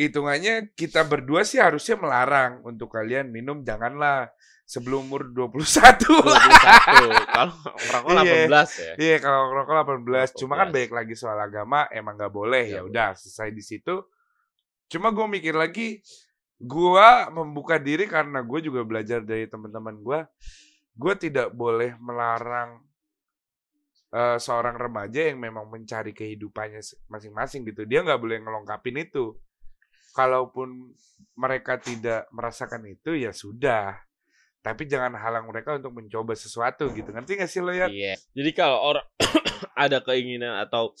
hitungannya 0.00 0.72
kita 0.72 1.04
berdua 1.04 1.44
sih 1.44 1.60
harusnya 1.60 2.00
melarang 2.00 2.64
untuk 2.64 2.88
kalian 2.88 3.28
minum 3.28 3.60
janganlah 3.60 4.32
sebelum 4.64 5.10
umur 5.10 5.28
21. 5.34 5.60
21. 5.60 7.26
Kalau 7.36 7.54
merokok 7.90 8.10
Iya. 8.22 8.46
18 8.46 8.70
ya. 8.80 8.92
Iya, 8.96 9.16
kalau 9.18 9.40
ngerokok 9.50 9.74
18. 10.06 10.40
Cuma 10.40 10.54
kan 10.56 10.68
18. 10.70 10.76
baik 10.78 10.90
lagi 10.94 11.14
soal 11.18 11.36
agama 11.42 11.90
emang 11.90 12.14
nggak 12.14 12.32
boleh 12.32 12.64
ya 12.70 12.80
Nggak 12.80 12.88
udah 12.88 13.08
selesai 13.18 13.50
di 13.50 13.62
situ. 13.66 13.94
Cuma 14.86 15.10
gue 15.10 15.26
mikir 15.26 15.52
lagi 15.58 16.00
gua 16.60 17.28
membuka 17.34 17.76
diri 17.82 18.04
karena 18.06 18.40
gue 18.46 18.60
juga 18.62 18.86
belajar 18.86 19.20
dari 19.26 19.50
teman-teman 19.50 19.98
gua. 20.00 20.20
Gue 20.94 21.14
tidak 21.18 21.50
boleh 21.50 21.98
melarang 21.98 22.78
eh, 24.14 24.38
seorang 24.38 24.78
remaja 24.78 25.34
yang 25.34 25.42
memang 25.42 25.66
mencari 25.66 26.14
kehidupannya 26.14 26.80
masing-masing 27.10 27.66
gitu. 27.66 27.82
Dia 27.90 28.06
nggak 28.06 28.22
boleh 28.22 28.38
ngelongkapin 28.38 29.02
itu. 29.02 29.34
Kalaupun 30.10 30.92
mereka 31.34 31.78
tidak 31.78 32.26
merasakan 32.30 32.84
itu 32.86 33.14
ya 33.14 33.30
sudah. 33.30 33.96
Tapi 34.60 34.84
jangan 34.84 35.16
halang 35.16 35.48
mereka 35.48 35.80
untuk 35.80 35.96
mencoba 35.96 36.36
sesuatu 36.36 36.92
gitu. 36.92 37.08
Ngerti 37.08 37.40
gak 37.40 37.48
sih 37.48 37.64
lo 37.64 37.72
ya? 37.72 37.88
Iya. 37.88 38.20
Jadi 38.36 38.50
kalau 38.52 38.76
orang 38.76 39.06
ada 39.78 40.04
keinginan 40.04 40.60
atau 40.60 40.92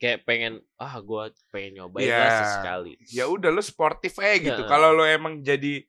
kayak 0.00 0.24
pengen 0.24 0.64
ah 0.80 0.96
gua 0.98 1.28
pengen 1.52 1.76
nyobain 1.76 2.08
Iya. 2.08 2.18
lah 2.18 2.32
sesekali. 2.40 2.96
ya 3.12 3.28
udah 3.28 3.52
lu 3.52 3.60
sportif 3.60 4.16
aja 4.18 4.34
gitu. 4.40 4.62
Kalau 4.64 4.96
lo 4.96 5.04
emang 5.04 5.44
jadi 5.44 5.84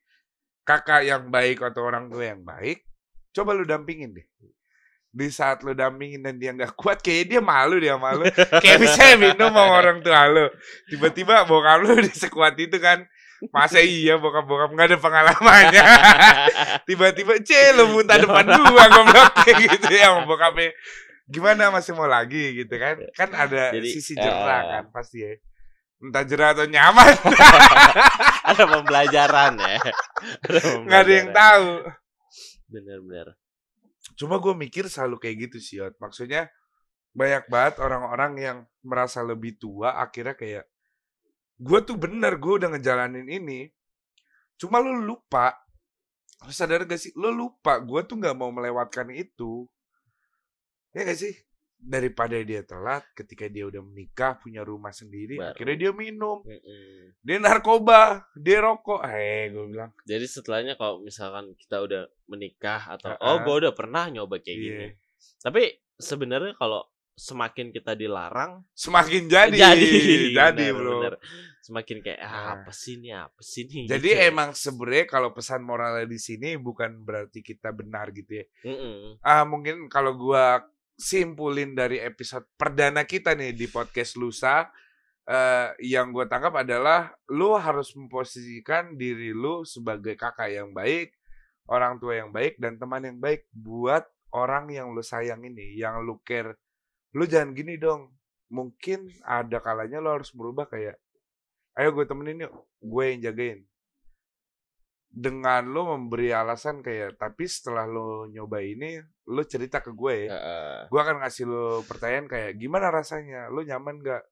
kakak 0.62 1.02
yang 1.02 1.32
baik 1.32 1.58
atau 1.58 1.82
orang 1.82 2.06
tua 2.06 2.30
yang 2.30 2.44
baik, 2.44 2.84
coba 3.32 3.56
lu 3.56 3.64
dampingin 3.64 4.14
deh. 4.14 4.26
Di 5.12 5.28
saat 5.28 5.60
lu 5.60 5.76
dampingin 5.76 6.24
dan 6.24 6.40
dia 6.40 6.56
nggak 6.56 6.72
kuat, 6.72 7.04
kayak 7.04 7.28
dia 7.28 7.40
malu 7.44 7.76
dia 7.76 8.00
malu. 8.00 8.24
kayak 8.64 8.80
bisa 8.80 9.12
minum 9.20 9.52
sama 9.52 9.76
orang 9.76 10.00
tua 10.00 10.24
lu. 10.32 10.48
Tiba-tiba 10.88 11.44
bokap 11.44 11.84
lu 11.84 11.92
udah 12.00 12.16
sekuat 12.16 12.56
itu 12.56 12.80
kan. 12.80 13.04
Masa 13.52 13.84
iya 13.84 14.16
bokap-bokap 14.16 14.72
nggak 14.72 14.88
ada 14.88 14.98
pengalamannya. 15.02 15.84
Tiba-tiba 16.88 17.44
c 17.44 17.50
lu 17.76 17.92
muntah 17.92 18.16
depan 18.16 18.46
gua 18.48 18.86
goblok 18.88 19.32
kayak 19.44 19.68
gitu 19.68 19.92
ya 19.92 20.16
sama 20.16 20.24
bokapnya. 20.24 20.72
Gimana 21.28 21.68
masih 21.68 21.92
mau 21.92 22.08
lagi 22.08 22.64
gitu 22.64 22.74
kan? 22.80 22.96
Kan 23.12 23.36
ada 23.36 23.74
Jadi, 23.76 23.88
sisi 23.92 24.16
jerah 24.16 24.62
eh, 24.64 24.70
kan 24.72 24.84
pasti 24.96 25.28
ya. 25.28 25.36
Entah 26.02 26.24
jerah 26.24 26.56
atau 26.56 26.66
nyaman. 26.66 27.14
ada 28.48 28.64
pembelajaran 28.64 29.52
ya. 29.60 29.78
Ada 30.48 30.60
nggak 30.88 31.00
ada 31.04 31.12
yang 31.12 31.30
tahu. 31.36 31.68
Bener-bener. 32.72 33.41
Cuma 34.18 34.38
gue 34.38 34.54
mikir 34.54 34.86
selalu 34.88 35.16
kayak 35.20 35.36
gitu 35.48 35.58
sih, 35.58 35.76
Yot. 35.80 35.96
Maksudnya 35.98 36.48
banyak 37.12 37.44
banget 37.52 37.74
orang-orang 37.84 38.32
yang 38.40 38.58
merasa 38.80 39.20
lebih 39.20 39.60
tua 39.60 40.00
akhirnya 40.00 40.32
kayak 40.32 40.64
gue 41.60 41.78
tuh 41.84 41.96
bener 42.00 42.40
gue 42.40 42.52
udah 42.62 42.68
ngejalanin 42.72 43.28
ini. 43.28 43.68
Cuma 44.56 44.80
lu 44.80 45.02
lupa, 45.02 45.54
lu 46.46 46.52
sadar 46.54 46.86
gak 46.88 46.98
sih? 46.98 47.12
Lu 47.18 47.30
lupa 47.30 47.78
gue 47.82 48.00
tuh 48.06 48.16
nggak 48.18 48.36
mau 48.36 48.50
melewatkan 48.50 49.10
itu. 49.12 49.66
Ya 50.92 51.04
gak 51.08 51.18
sih? 51.18 51.34
Daripada 51.82 52.38
dia 52.38 52.62
telat 52.62 53.02
ketika 53.12 53.50
dia 53.50 53.66
udah 53.66 53.82
menikah, 53.82 54.38
punya 54.38 54.62
rumah 54.62 54.94
sendiri, 54.94 55.34
Baru. 55.34 55.50
akhirnya 55.50 55.76
dia 55.76 55.90
minum. 55.90 56.38
Mm-mm. 56.46 57.18
Dia 57.18 57.42
narkoba, 57.42 58.22
dia 58.38 58.62
rokok. 58.62 59.02
Eh, 59.04 59.50
gue 59.50 59.66
bilang. 59.66 59.90
Jadi 60.06 60.22
setelahnya 60.24 60.78
kalau 60.78 61.02
misalkan 61.02 61.50
kita 61.58 61.82
udah 61.82 62.02
menikah 62.30 62.86
atau 62.86 63.10
Heeh. 63.10 63.26
oh 63.26 63.36
gua 63.42 63.54
udah 63.66 63.72
pernah 63.74 64.06
nyoba 64.08 64.38
kayak 64.38 64.54
Iya. 64.54 64.62
gini. 64.62 64.86
Tapi 65.42 65.62
sebenarnya 65.98 66.54
kalau 66.54 66.86
semakin 67.12 67.68
kita 67.70 67.92
dilarang 67.92 68.64
Semakin 68.72 69.28
jadi. 69.28 69.52
jadi 69.52 69.88
Jadi, 70.32 70.64
Bener, 70.70 70.78
bro. 70.78 70.92
bener. 71.02 71.14
Semakin 71.60 71.98
kayak 72.00 72.18
ah, 72.18 72.30
Nah. 72.30 72.46
apa 72.62 72.72
sih 72.72 72.96
ini 72.96 73.10
apa 73.12 73.38
sih 73.38 73.66
ini. 73.68 73.84
Jadi 73.86 74.10
gitu. 74.16 74.28
emang 74.32 74.54
sebenarnya 74.54 75.06
kalau 75.06 75.30
pesan 75.30 75.60
moralnya 75.60 76.06
di 76.06 76.16
sini 76.16 76.56
bukan 76.56 77.02
berarti 77.02 77.42
kita 77.42 77.70
benar 77.70 78.10
gitu 78.14 78.38
ya. 78.40 78.46
Mm-mm. 78.64 79.18
Ah 79.20 79.44
mungkin 79.44 79.90
kalau 79.90 80.16
gua 80.16 80.62
simpulin 80.96 81.74
dari 81.74 81.98
episode 81.98 82.46
perdana 82.54 83.02
kita 83.08 83.34
nih 83.34 83.52
di 83.56 83.66
podcast 83.68 84.16
Lusa 84.20 84.68
eh 85.22 85.70
yang 85.78 86.10
gue 86.10 86.26
tangkap 86.26 86.66
adalah 86.66 87.14
lu 87.30 87.54
harus 87.54 87.94
memposisikan 87.94 88.98
diri 88.98 89.30
lu 89.30 89.62
sebagai 89.62 90.18
kakak 90.18 90.50
yang 90.50 90.74
baik, 90.74 91.14
orang 91.70 92.02
tua 92.02 92.18
yang 92.18 92.34
baik 92.34 92.58
dan 92.58 92.74
teman 92.74 93.06
yang 93.06 93.18
baik 93.22 93.46
buat 93.54 94.02
orang 94.34 94.74
yang 94.74 94.90
lu 94.90 95.04
sayang 95.04 95.46
ini, 95.46 95.78
yang 95.78 96.02
lu 96.02 96.18
care. 96.26 96.58
Lu 97.14 97.22
jangan 97.28 97.54
gini 97.54 97.78
dong. 97.78 98.10
Mungkin 98.50 99.08
ada 99.24 99.62
kalanya 99.62 100.02
lu 100.02 100.10
harus 100.10 100.34
berubah 100.34 100.66
kayak 100.66 100.98
ayo 101.78 101.88
gue 101.94 102.04
temenin 102.04 102.44
yuk, 102.44 102.52
gue 102.82 103.04
yang 103.14 103.20
jagain. 103.22 103.60
Dengan 105.12 105.68
lu 105.68 105.84
memberi 105.84 106.32
alasan 106.32 106.80
kayak 106.80 107.20
tapi 107.20 107.44
setelah 107.44 107.84
lu 107.84 108.32
nyoba 108.32 108.64
ini, 108.64 108.96
lu 109.28 109.44
cerita 109.44 109.84
ke 109.84 109.92
gue 109.92 110.24
ya 110.24 110.28
Heeh. 110.32 110.80
gue 110.88 111.00
akan 111.04 111.20
ngasih 111.20 111.44
lo 111.44 111.84
pertanyaan 111.84 112.26
kayak 112.32 112.56
gimana 112.56 112.88
rasanya? 112.88 113.52
Lo 113.52 113.60
nyaman 113.60 114.00
gak 114.00 114.24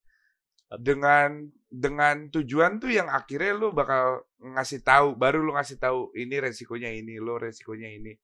dengan 0.80 1.50
dengan 1.68 2.32
tujuan 2.32 2.80
tuh 2.80 2.94
yang 2.94 3.12
akhirnya 3.12 3.52
lo 3.58 3.76
bakal 3.76 4.24
ngasih 4.40 4.80
tahu 4.80 5.18
baru 5.20 5.44
lo 5.44 5.52
ngasih 5.58 5.76
tahu 5.82 6.16
ini 6.16 6.40
resikonya 6.40 6.88
ini 6.88 7.20
lo 7.20 7.36
resikonya 7.36 7.90
ini. 7.92 8.16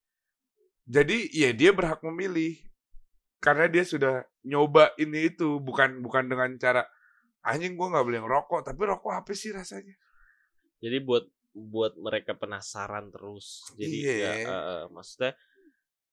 Jadi 0.89 1.29
ya 1.37 1.53
dia 1.53 1.77
berhak 1.77 2.01
memilih 2.07 2.57
karena 3.43 3.69
dia 3.69 3.85
sudah 3.85 4.25
nyoba 4.49 4.97
ini 4.97 5.29
itu 5.29 5.61
bukan 5.61 6.01
bukan 6.01 6.25
dengan 6.31 6.57
cara 6.57 6.89
anjing 7.45 7.77
gue 7.77 7.87
nggak 7.93 8.07
boleh 8.07 8.21
ngerokok 8.25 8.61
tapi 8.65 8.81
rokok 8.89 9.13
apa 9.13 9.31
sih 9.37 9.53
rasanya? 9.53 9.93
Jadi 10.81 11.05
buat 11.05 11.27
buat 11.57 11.97
mereka 11.97 12.37
penasaran 12.37 13.09
terus. 13.09 13.65
Jadi 13.81 13.97
Iya. 14.05 14.17
ya, 14.21 14.33
eh, 14.45 14.85
maksudnya 14.93 15.33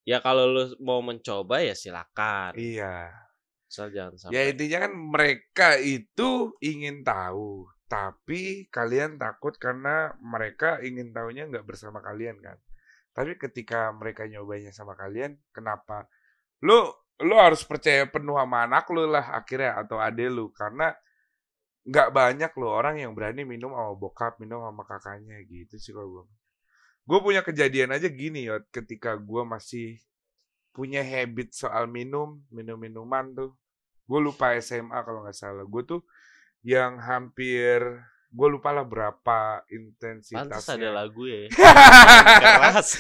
ya 0.08 0.18
kalau 0.24 0.48
lu 0.48 0.64
mau 0.80 1.04
mencoba 1.04 1.60
ya 1.60 1.76
silakan. 1.76 2.56
iya 2.56 3.12
Asal 3.68 3.90
jangan 3.90 4.14
Ya 4.14 4.46
sampai 4.46 4.54
intinya 4.54 4.78
kan 4.86 4.94
mereka 4.94 5.70
itu 5.82 6.54
ingin 6.62 7.02
tahu, 7.02 7.66
tapi 7.90 8.70
kalian 8.70 9.18
takut 9.18 9.58
karena 9.58 10.14
mereka 10.22 10.78
ingin 10.86 11.10
tahunya 11.10 11.50
nggak 11.50 11.66
bersama 11.66 11.98
kalian 12.00 12.38
kan. 12.38 12.62
Tapi 13.18 13.34
ketika 13.42 13.90
mereka 13.94 14.30
nyobanya 14.30 14.70
sama 14.70 14.94
kalian, 14.94 15.42
kenapa? 15.50 16.06
Lu 16.62 16.86
lu 17.22 17.36
harus 17.38 17.66
percaya 17.66 18.06
penuh 18.10 18.38
sama 18.38 18.66
anak 18.66 18.86
lu 18.90 19.06
lah 19.10 19.38
akhirnya 19.38 19.78
atau 19.86 19.98
ade 20.02 20.26
lu 20.30 20.50
karena 20.54 20.94
nggak 21.84 22.10
banyak 22.16 22.52
lo 22.56 22.68
orang 22.72 23.00
yang 23.00 23.12
berani 23.12 23.44
minum 23.44 23.76
sama 23.76 23.94
bokap, 23.96 24.40
minum 24.40 24.64
sama 24.64 24.84
kakaknya 24.88 25.40
gitu 25.48 25.76
sih 25.80 25.92
kalau 25.92 26.22
gue. 26.22 26.26
Gue 27.04 27.20
punya 27.20 27.44
kejadian 27.44 27.92
aja 27.92 28.08
gini 28.08 28.48
ya, 28.48 28.64
ketika 28.72 29.20
gue 29.20 29.44
masih 29.44 30.00
punya 30.72 31.04
habit 31.04 31.52
soal 31.52 31.86
minum, 31.92 32.42
minum 32.50 32.80
minuman 32.80 33.30
tuh 33.36 33.52
gue 34.04 34.20
lupa 34.20 34.52
SMA 34.60 35.00
kalau 35.06 35.24
nggak 35.24 35.38
salah 35.38 35.64
gue 35.64 35.84
tuh 35.88 36.02
yang 36.64 37.00
hampir 37.00 37.80
gue 38.34 38.48
lupa 38.50 38.74
lah 38.74 38.82
berapa 38.82 39.62
pantas 39.62 40.34
ada 40.34 40.58
intensitasnya 40.58 40.90
lagu 40.90 41.30
ya. 41.30 41.46
Keras. 42.42 42.98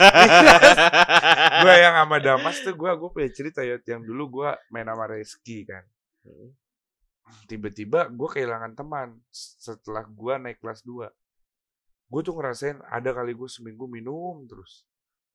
gue 1.66 1.74
yang 1.74 1.96
sama 1.98 2.18
Damas 2.22 2.62
tuh 2.62 2.78
gue 2.78 2.92
gue 2.94 3.10
punya 3.10 3.30
cerita 3.34 3.66
ya 3.66 3.82
yang 3.82 4.06
dulu 4.06 4.42
gue 4.42 4.50
main 4.70 4.86
sama 4.86 5.10
Reski 5.10 5.66
kan 5.66 5.84
tiba-tiba 7.48 8.12
gue 8.12 8.30
kehilangan 8.30 8.76
teman 8.76 9.16
setelah 9.32 10.04
gue 10.04 10.34
naik 10.40 10.60
kelas 10.60 10.84
2 10.86 11.08
gue 12.14 12.22
tuh 12.22 12.36
ngerasain 12.38 12.78
ada 12.92 13.10
kali 13.16 13.34
gue 13.34 13.50
seminggu 13.50 13.90
minum 13.90 14.46
terus 14.46 14.86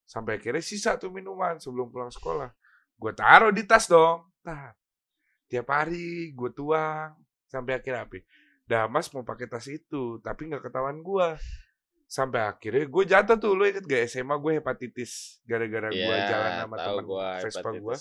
sampai 0.09 0.40
akhirnya 0.40 0.64
sisa 0.64 0.97
tuh 0.97 1.12
minuman 1.12 1.61
sebelum 1.61 1.92
pulang 1.92 2.09
sekolah. 2.09 2.49
Gue 2.97 3.12
taruh 3.12 3.52
di 3.52 3.68
tas 3.68 3.85
dong. 3.85 4.25
Tar. 4.40 4.73
tiap 5.49 5.68
hari 5.68 6.33
gue 6.37 6.50
tuang 6.52 7.16
sampai 7.49 7.80
akhirnya 7.80 8.04
apa 8.04 8.21
Damas 8.68 9.09
mau 9.16 9.25
pakai 9.25 9.49
tas 9.49 9.64
itu 9.68 10.21
tapi 10.21 10.45
nggak 10.49 10.61
ketahuan 10.68 11.00
gue 11.00 11.28
sampai 12.04 12.45
akhirnya 12.45 12.85
gue 12.85 13.04
jatuh 13.09 13.37
tuh 13.40 13.52
lo 13.57 13.64
inget 13.64 13.85
gak 13.88 14.09
SMA 14.12 14.37
gue 14.37 14.61
hepatitis 14.61 15.40
gara-gara 15.49 15.88
gue 15.88 16.04
Iya, 16.04 16.28
jalan 16.28 16.50
sama 16.52 16.76
temen 16.76 17.04
gua 17.04 17.28
Vespa 17.40 17.71
gue. 17.73 17.97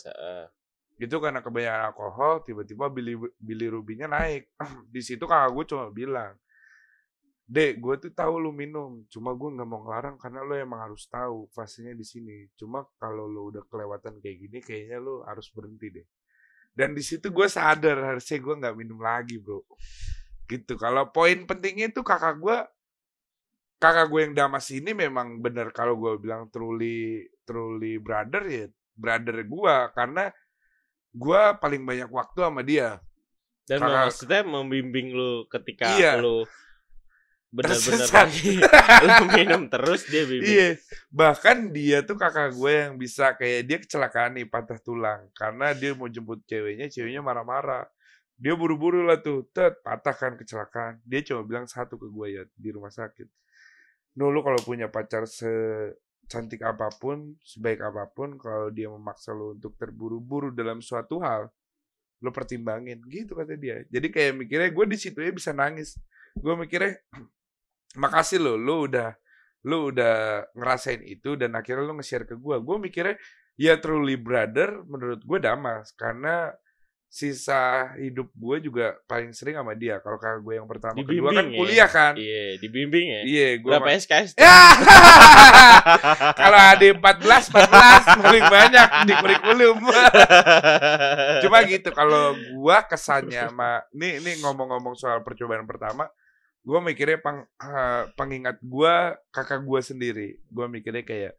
Itu 0.97 1.15
karena 1.21 1.45
kebanyakan 1.45 1.93
alkohol 1.93 2.41
tiba-tiba 2.41 2.89
bili 2.89 3.13
bilirubinnya 3.37 4.09
naik 4.09 4.49
di 4.93 5.01
situ 5.05 5.29
kakak 5.29 5.53
gue 5.53 5.65
cuma 5.69 5.87
bilang 5.93 6.33
Dek, 7.47 7.79
gue 7.79 7.95
tuh 7.95 8.11
tahu 8.11 8.43
lu 8.43 8.51
minum, 8.51 9.07
cuma 9.07 9.31
gue 9.31 9.47
nggak 9.55 9.63
mau 9.71 9.79
ngelarang 9.87 10.19
karena 10.19 10.43
lu 10.43 10.51
emang 10.59 10.83
harus 10.83 11.07
tahu 11.07 11.47
fasenya 11.55 11.95
di 11.95 12.03
sini. 12.03 12.43
Cuma 12.59 12.83
kalau 12.99 13.23
lu 13.23 13.55
udah 13.55 13.63
kelewatan 13.71 14.19
kayak 14.19 14.37
gini, 14.43 14.59
kayaknya 14.59 14.99
lu 14.99 15.23
harus 15.23 15.47
berhenti 15.55 15.95
deh. 15.95 16.07
Dan 16.75 16.91
di 16.91 16.99
situ 16.99 17.31
gue 17.31 17.47
sadar 17.47 18.03
harusnya 18.03 18.43
gue 18.43 18.51
nggak 18.51 18.75
minum 18.75 18.99
lagi, 18.99 19.39
bro. 19.39 19.63
Gitu. 20.43 20.75
Kalau 20.75 21.07
poin 21.15 21.47
pentingnya 21.47 21.87
itu 21.87 22.03
kakak 22.03 22.35
gue, 22.35 22.57
kakak 23.79 24.11
gue 24.11 24.19
yang 24.27 24.35
damas 24.35 24.67
ini 24.75 24.91
memang 24.91 25.39
bener 25.39 25.71
kalau 25.71 25.95
gue 25.95 26.19
bilang 26.19 26.51
truly, 26.51 27.31
truly 27.47 27.95
brother 27.95 28.43
ya, 28.43 28.67
brother 28.91 29.47
gue 29.47 29.75
karena 29.95 30.27
gue 31.17 31.41
paling 31.57 31.81
banyak 31.81 32.09
waktu 32.09 32.39
sama 32.39 32.61
dia. 32.61 33.01
Dan 33.65 33.81
Kakak- 33.81 34.05
maksudnya 34.05 34.41
membimbing 34.43 35.11
lu 35.11 35.43
ketika 35.49 35.91
Iya. 35.91 36.21
lu 36.21 36.45
benar-benar 37.47 38.27
lu 39.07 39.13
minum 39.33 39.61
terus 39.67 40.03
dia 40.05 40.23
bimbing. 40.23 40.45
Iya, 40.45 40.69
bahkan 41.09 41.71
dia 41.71 42.03
tuh 42.03 42.15
kakak 42.15 42.53
gue 42.53 42.73
yang 42.85 42.95
bisa 42.95 43.33
kayak 43.33 43.61
dia 43.63 43.77
kecelakaan 43.79 44.35
nih 44.35 44.45
patah 44.45 44.75
tulang 44.77 45.31
karena 45.31 45.71
dia 45.71 45.95
mau 45.95 46.07
jemput 46.07 46.43
ceweknya, 46.43 46.87
ceweknya 46.87 47.23
marah-marah. 47.23 47.87
Dia 48.37 48.53
buru-buru 48.53 49.01
lah 49.01 49.17
tuh, 49.17 49.49
tet 49.49 49.81
patah 49.81 50.13
kan 50.13 50.37
kecelakaan. 50.37 51.01
Dia 51.01 51.25
cuma 51.25 51.41
bilang 51.41 51.65
satu 51.65 51.97
ke 51.97 52.05
gue 52.05 52.27
ya 52.29 52.43
di 52.53 52.69
rumah 52.69 52.91
sakit. 52.91 53.25
No, 54.19 54.29
lu 54.29 54.43
kalau 54.43 54.59
punya 54.61 54.91
pacar 54.91 55.25
secantik 56.27 56.59
apa 56.59 56.91
pun, 56.99 57.39
sebaik 57.39 57.79
apa 57.79 58.11
pun, 58.11 58.35
kalau 58.35 58.67
dia 58.67 58.91
memaksa 58.91 59.31
lu 59.31 59.55
untuk 59.55 59.79
terburu-buru 59.79 60.51
dalam 60.51 60.83
suatu 60.83 61.23
hal, 61.23 61.47
lu 62.19 62.35
pertimbangin 62.35 62.99
gitu 63.07 63.31
kata 63.31 63.55
dia. 63.55 63.87
Jadi 63.87 64.11
kayak 64.11 64.35
mikirnya 64.35 64.69
gue 64.75 64.85
di 64.91 64.97
situ 64.99 65.23
ya 65.23 65.31
bisa 65.31 65.55
nangis. 65.55 65.95
Gue 66.35 66.51
mikirnya 66.59 66.99
makasih 68.03 68.43
lo, 68.43 68.59
lu 68.59 68.91
udah 68.91 69.15
lu 69.63 69.95
udah 69.95 70.43
ngerasain 70.51 70.99
itu 71.07 71.39
dan 71.39 71.55
akhirnya 71.55 71.87
lu 71.87 71.95
nge-share 71.95 72.27
ke 72.27 72.35
gue. 72.35 72.55
Gue 72.59 72.75
mikirnya 72.75 73.15
ya 73.55 73.79
truly 73.79 74.19
brother 74.19 74.83
menurut 74.83 75.23
gue 75.23 75.39
Damas 75.39 75.95
karena 75.95 76.51
sisa 77.07 77.95
hidup 77.95 78.27
gue 78.35 78.57
juga 78.67 78.99
paling 79.07 79.31
sering 79.31 79.55
sama 79.55 79.73
dia. 79.73 79.97
Kalau 80.03 80.19
kakak 80.19 80.43
gue 80.43 80.53
yang 80.59 80.67
pertama 80.67 80.95
kedua 80.99 81.31
kan 81.31 81.47
Dibimbing 81.47 81.49
ya. 81.49 81.57
kuliah 81.57 81.89
kan. 81.89 82.13
Iya, 82.13 82.43
dibimbing 82.59 83.07
ya. 83.07 83.21
Iya, 83.23 83.49
gue 83.57 83.71
Berapa 83.71 83.89
SKS? 83.95 84.29
tuh? 84.35 84.43
Ya. 84.43 84.59
Kalau 86.39 86.59
ada 86.59 86.83
14 86.85 87.53
14 87.53 88.23
paling 88.23 88.45
banyak 88.45 88.87
di 89.07 89.13
kurikulum. 89.17 89.77
Cuma 91.43 91.57
gitu 91.65 91.89
kalau 91.91 92.35
gua 92.57 92.83
kesannya 92.83 93.49
sama 93.49 93.83
ini 93.93 94.19
ini 94.21 94.31
ngomong-ngomong 94.43 94.95
soal 94.97 95.21
percobaan 95.23 95.65
pertama, 95.65 96.09
gua 96.61 96.79
mikirnya 96.83 97.19
peng, 97.21 97.45
eh, 97.45 98.03
pengingat 98.13 98.57
gua 98.61 99.15
kakak 99.31 99.63
gua 99.63 99.79
sendiri. 99.81 100.37
Gua 100.49 100.67
mikirnya 100.67 101.01
kayak 101.01 101.33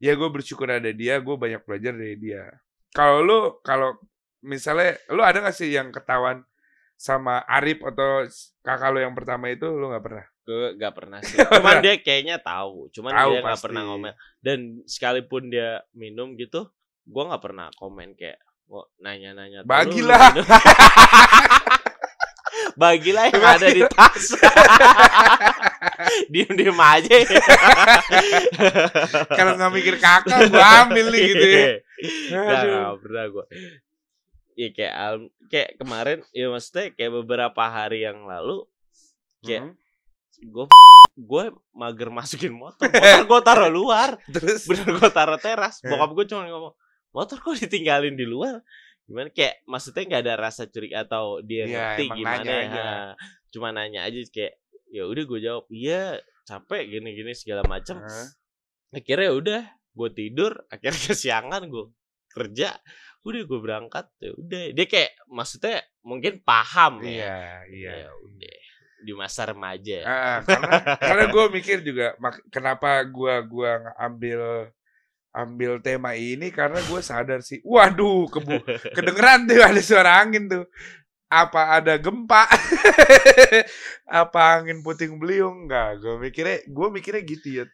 ya 0.00 0.12
gue 0.16 0.28
bersyukur 0.32 0.64
ada 0.64 0.88
dia, 0.96 1.20
gue 1.20 1.36
banyak 1.36 1.60
belajar 1.68 1.92
dari 1.92 2.16
dia. 2.16 2.48
Kalau 2.90 3.20
lu 3.20 3.38
kalau 3.60 4.00
misalnya 4.40 4.96
lu 5.12 5.20
ada 5.20 5.40
gak 5.40 5.56
sih 5.56 5.70
yang 5.70 5.88
ketahuan 5.90 6.44
sama 7.00 7.40
Arif 7.48 7.80
atau 7.80 8.28
kakak 8.60 8.92
lu 8.92 9.00
yang 9.00 9.16
pertama 9.16 9.48
itu 9.48 9.64
lu 9.64 9.88
nggak 9.88 10.04
pernah? 10.04 10.24
Gue 10.44 10.74
gak 10.76 10.94
pernah 10.96 11.18
sih. 11.22 11.36
Cuman 11.56 11.80
dia 11.80 11.94
kayaknya 11.96 12.36
tahu. 12.42 12.90
Cuman 12.92 13.12
Tahu 13.14 13.30
dia 13.32 13.40
gak 13.40 13.48
pasti. 13.54 13.64
pernah 13.64 13.82
ngomel. 13.88 14.12
Dan 14.42 14.58
sekalipun 14.84 15.48
dia 15.48 15.80
minum 15.94 16.34
gitu, 16.34 16.68
gue 17.06 17.22
gak 17.24 17.40
pernah 17.40 17.70
komen 17.78 18.12
kayak 18.18 18.36
oh, 18.68 18.84
nanya-nanya. 18.98 19.62
"Tuh, 19.62 19.68
lu- 19.68 19.72
Bagilah." 19.72 20.20
lu 20.34 20.42
minum?" 20.44 20.58
Bagilah 22.76 23.24
yang 23.28 23.44
ada 23.44 23.66
di 23.68 23.82
tas. 23.84 24.24
Diem-diem 26.32 26.78
aja. 26.78 27.16
Kalau 29.36 29.52
nggak 29.58 29.72
mikir 29.74 29.96
kakak, 30.00 30.48
gua 30.48 30.86
ambil 30.86 31.12
nih 31.12 31.22
gitu 31.34 31.46
ya. 31.46 31.64
Gak, 32.30 32.62
gak 32.64 32.96
pernah 33.04 33.24
gue. 33.28 33.44
Iya 34.52 34.68
kayak 34.70 34.94
al- 34.96 35.32
kayak 35.46 35.70
kemarin 35.76 36.18
ya 36.30 36.46
maksudnya 36.48 36.92
kayak 36.92 37.12
beberapa 37.16 37.62
hari 37.64 38.02
yang 38.02 38.24
lalu 38.24 38.66
kayak 39.40 39.62
Hmm. 39.62 39.74
gue 40.40 40.66
gue 41.16 41.44
mager 41.70 42.08
masukin 42.08 42.54
motor 42.54 42.88
motor 42.88 43.22
gue 43.26 43.40
taruh 43.42 43.70
luar. 43.78 44.16
Terus? 44.26 44.64
Bener 44.64 44.88
gue 44.90 45.10
taruh 45.10 45.36
teras. 45.36 45.80
Bokap 45.80 46.10
gue 46.12 46.24
cuma 46.26 46.44
ngomong 46.44 46.74
motor 47.10 47.36
kok 47.36 47.58
ditinggalin 47.58 48.14
di 48.14 48.24
luar? 48.24 48.62
Gimana 49.04 49.28
kayak 49.28 49.66
maksudnya 49.66 50.06
nggak 50.06 50.22
ada 50.22 50.34
rasa 50.38 50.64
curiga 50.64 51.02
atau 51.02 51.42
dia 51.42 51.66
Iya, 51.66 51.74
ngerti 51.98 52.04
gimana 52.14 52.40
nanya 52.40 52.62
ya. 52.70 52.90
cuma 53.50 53.68
nanya 53.70 54.00
aja 54.06 54.22
kayak 54.30 54.54
ya 54.88 55.02
udah 55.02 55.24
gue 55.24 55.40
jawab 55.40 55.64
iya 55.68 56.18
capek 56.42 56.86
gini 56.88 57.10
gini 57.12 57.32
segala 57.34 57.66
macam 57.66 57.98
Hah? 57.98 58.26
akhirnya 58.90 59.26
ya 59.26 59.34
udah 59.34 59.62
gue 59.68 60.08
tidur 60.14 60.52
akhirnya 60.66 60.94
kesiangan 61.10 61.62
gue 61.66 61.90
kerja 62.30 62.78
udah 63.20 63.42
gue 63.44 63.58
berangkat 63.60 64.06
ya 64.16 64.30
udah 64.32 64.64
dia 64.72 64.86
kayak 64.88 65.12
maksudnya 65.28 65.84
mungkin 66.00 66.40
paham 66.40 67.04
ya 67.04 67.10
Iya, 67.10 67.38
iya. 67.68 67.92
ya 68.06 68.10
udah 68.16 68.56
di 69.00 69.12
masa 69.12 69.48
remaja 69.48 69.98
Ah, 70.04 70.38
karena 70.44 70.72
karena 70.96 71.24
gue 71.28 71.44
mikir 71.52 71.76
juga 71.80 72.16
kenapa 72.48 73.00
gua 73.04 73.40
gua 73.44 73.70
ambil 73.96 74.68
ambil 75.30 75.78
tema 75.78 76.18
ini 76.18 76.50
karena 76.50 76.82
gue 76.82 77.00
sadar 77.00 77.38
sih, 77.38 77.62
waduh 77.62 78.26
kebu 78.26 78.60
kedengeran 78.98 79.46
tuh 79.46 79.62
ada 79.62 79.78
suara 79.78 80.18
angin 80.18 80.50
tuh. 80.50 80.66
Apa 81.30 81.78
ada 81.78 81.94
gempa? 81.94 82.50
Apa 84.10 84.58
angin 84.58 84.82
puting 84.82 85.22
beliung? 85.22 85.70
Enggak, 85.70 86.02
gue 86.02 86.14
mikirnya 86.18 86.58
gue 86.66 86.88
mikirnya 86.90 87.22
gitu 87.22 87.48
ya. 87.62 87.64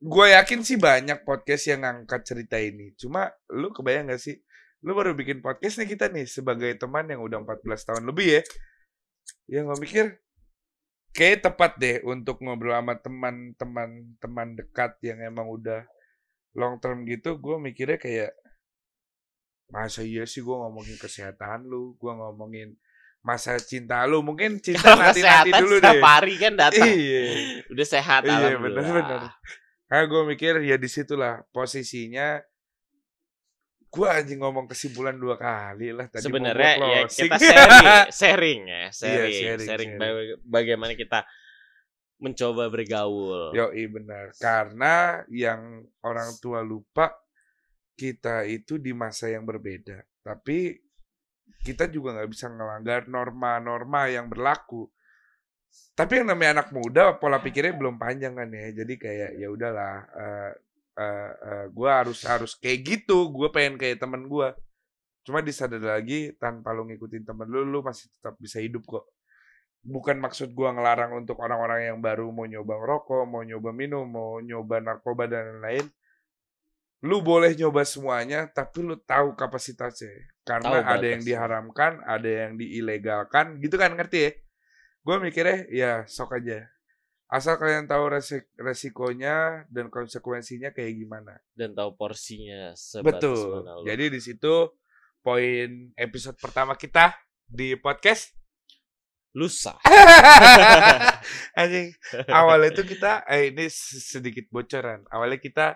Gue 0.00 0.32
yakin 0.32 0.64
sih 0.64 0.80
banyak 0.80 1.28
podcast 1.28 1.68
yang 1.68 1.84
ngangkat 1.84 2.24
cerita 2.24 2.56
ini. 2.56 2.96
Cuma 2.96 3.28
lu 3.52 3.68
kebayang 3.68 4.08
gak 4.08 4.22
sih? 4.24 4.40
Lu 4.80 4.96
baru 4.96 5.12
bikin 5.12 5.44
podcast 5.44 5.76
nih 5.76 5.92
kita 5.92 6.08
nih 6.08 6.24
sebagai 6.24 6.72
teman 6.80 7.04
yang 7.04 7.20
udah 7.20 7.44
14 7.44 7.60
tahun 7.84 8.04
lebih 8.08 8.40
ya. 8.40 8.42
Ya 9.44 9.60
gue 9.60 9.76
mikir 9.76 10.16
kayak 11.12 11.44
tepat 11.44 11.76
deh 11.76 12.00
untuk 12.08 12.40
ngobrol 12.40 12.72
sama 12.72 12.96
teman-teman 12.96 14.16
teman 14.16 14.48
dekat 14.56 14.96
yang 15.04 15.20
emang 15.20 15.52
udah 15.52 15.84
long 16.56 16.80
term 16.80 17.04
gitu. 17.04 17.36
Gue 17.36 17.60
mikirnya 17.60 18.00
kayak 18.00 18.32
masa 19.68 20.00
iya 20.00 20.24
sih 20.24 20.40
gue 20.40 20.56
ngomongin 20.56 20.96
kesehatan 20.96 21.68
lu, 21.68 21.94
gue 21.94 22.10
ngomongin 22.10 22.74
masa 23.20 23.60
cinta 23.60 24.00
lu, 24.08 24.24
mungkin 24.24 24.64
cinta 24.64 24.96
nanti 24.96 25.20
nanti 25.20 25.52
kesehatan 25.52 25.60
dulu 25.60 25.76
deh. 25.76 26.00
hari 26.00 26.34
kan 26.40 26.52
datang 26.56 26.88
Iya. 26.88 27.22
udah 27.68 27.86
sehat 27.86 28.20
Iya 28.24 28.32
alhamdulillah 28.56 28.82
benar-benar. 28.82 29.22
Karena 29.90 30.06
gue 30.06 30.22
mikir 30.22 30.62
ya 30.62 30.78
di 30.78 30.86
situlah 30.86 31.42
posisinya 31.50 32.38
gue 33.90 34.06
anjing 34.06 34.38
ngomong 34.38 34.70
kesimpulan 34.70 35.18
dua 35.18 35.34
kali 35.34 35.90
lah 35.90 36.06
tadi 36.06 36.30
sebenarnya 36.30 36.78
ya 36.78 37.00
kita 37.10 37.36
sharing 37.42 38.06
sharing 38.14 38.60
ya 38.70 38.84
sharing 38.94 39.34
sharing, 39.34 39.34
sharing, 39.34 39.66
sharing. 39.66 39.90
baga- 39.98 40.40
bagaimana 40.46 40.94
kita 40.94 41.26
mencoba 42.20 42.68
bergaul 42.70 43.50
Yoi 43.56 43.88
benar. 43.88 44.30
Karena 44.36 45.24
yang 45.32 45.82
orang 46.04 46.36
tua 46.38 46.60
lupa 46.60 47.10
kita 47.96 48.44
itu 48.46 48.76
di 48.76 48.92
masa 48.92 49.32
yang 49.32 49.48
berbeda. 49.48 50.04
Tapi 50.20 50.76
kita 51.64 51.88
juga 51.88 52.16
nggak 52.16 52.30
bisa 52.30 52.46
ngelanggar 52.52 53.08
norma-norma 53.08 54.06
yang 54.12 54.28
berlaku. 54.28 54.88
Tapi 55.94 56.22
yang 56.22 56.32
namanya 56.32 56.62
anak 56.62 56.68
muda 56.72 57.18
pola 57.20 57.38
pikirnya 57.38 57.76
belum 57.76 58.00
panjang 58.00 58.34
kan 58.36 58.48
ya. 58.50 58.72
Jadi 58.72 58.94
kayak 58.96 59.30
ya 59.36 59.48
udahlah. 59.50 59.94
eh 60.16 60.52
eh, 61.00 61.32
eh, 61.32 61.64
gue 61.72 61.90
harus 61.90 62.20
harus 62.26 62.52
kayak 62.58 62.78
gitu. 62.84 63.30
Gue 63.32 63.48
pengen 63.52 63.80
kayak 63.80 64.02
temen 64.02 64.26
gue. 64.26 64.48
Cuma 65.24 65.44
disadar 65.44 65.80
lagi 65.80 66.34
tanpa 66.40 66.72
lu 66.72 66.88
ngikutin 66.88 67.24
temen 67.28 67.46
lu, 67.46 67.62
lu 67.64 67.80
masih 67.84 68.08
tetap 68.18 68.34
bisa 68.40 68.58
hidup 68.58 68.82
kok 68.88 69.04
bukan 69.80 70.20
maksud 70.20 70.52
gua 70.52 70.76
ngelarang 70.76 71.16
untuk 71.16 71.40
orang-orang 71.40 71.92
yang 71.92 71.98
baru 72.04 72.28
mau 72.28 72.44
nyoba 72.44 72.76
ngerokok, 72.76 73.24
mau 73.24 73.42
nyoba 73.44 73.70
minum, 73.72 74.04
mau 74.04 74.38
nyoba 74.40 74.80
narkoba 74.84 75.24
dan 75.28 75.60
lain-lain. 75.60 75.88
Lu 77.00 77.24
boleh 77.24 77.56
nyoba 77.56 77.80
semuanya, 77.88 78.44
tapi 78.52 78.84
lu 78.84 79.00
tahu 79.00 79.32
kapasitasnya. 79.32 80.36
Karena 80.44 80.84
Tahu 80.84 80.84
ada 80.84 81.06
yang 81.08 81.24
diharamkan, 81.24 82.04
ada 82.04 82.28
yang 82.28 82.60
diilegalkan, 82.60 83.56
gitu 83.64 83.80
kan 83.80 83.96
ngerti 83.96 84.18
ya? 84.20 84.30
Gue 85.00 85.16
mikirnya 85.18 85.64
ya 85.68 85.92
sok 86.04 86.36
aja. 86.36 86.68
Asal 87.30 87.56
kalian 87.56 87.86
tahu 87.86 88.10
resik- 88.10 88.50
resikonya 88.58 89.62
dan 89.70 89.86
konsekuensinya 89.86 90.74
kayak 90.74 90.98
gimana. 90.98 91.38
dan 91.54 91.72
tahu 91.72 91.94
porsinya 91.94 92.74
Betul. 93.00 93.62
mana. 93.62 93.86
Jadi 93.86 94.10
di 94.10 94.20
situ 94.20 94.74
poin 95.22 95.94
episode 95.94 96.34
pertama 96.40 96.74
kita 96.74 97.14
di 97.46 97.78
podcast 97.78 98.34
lusa 99.30 99.78
Anjing. 101.60 101.94
Awalnya 102.26 102.74
itu 102.74 102.82
kita 102.82 103.22
eh 103.30 103.54
ini 103.54 103.70
sedikit 103.70 104.50
bocoran. 104.50 105.06
Awalnya 105.06 105.38
kita 105.38 105.66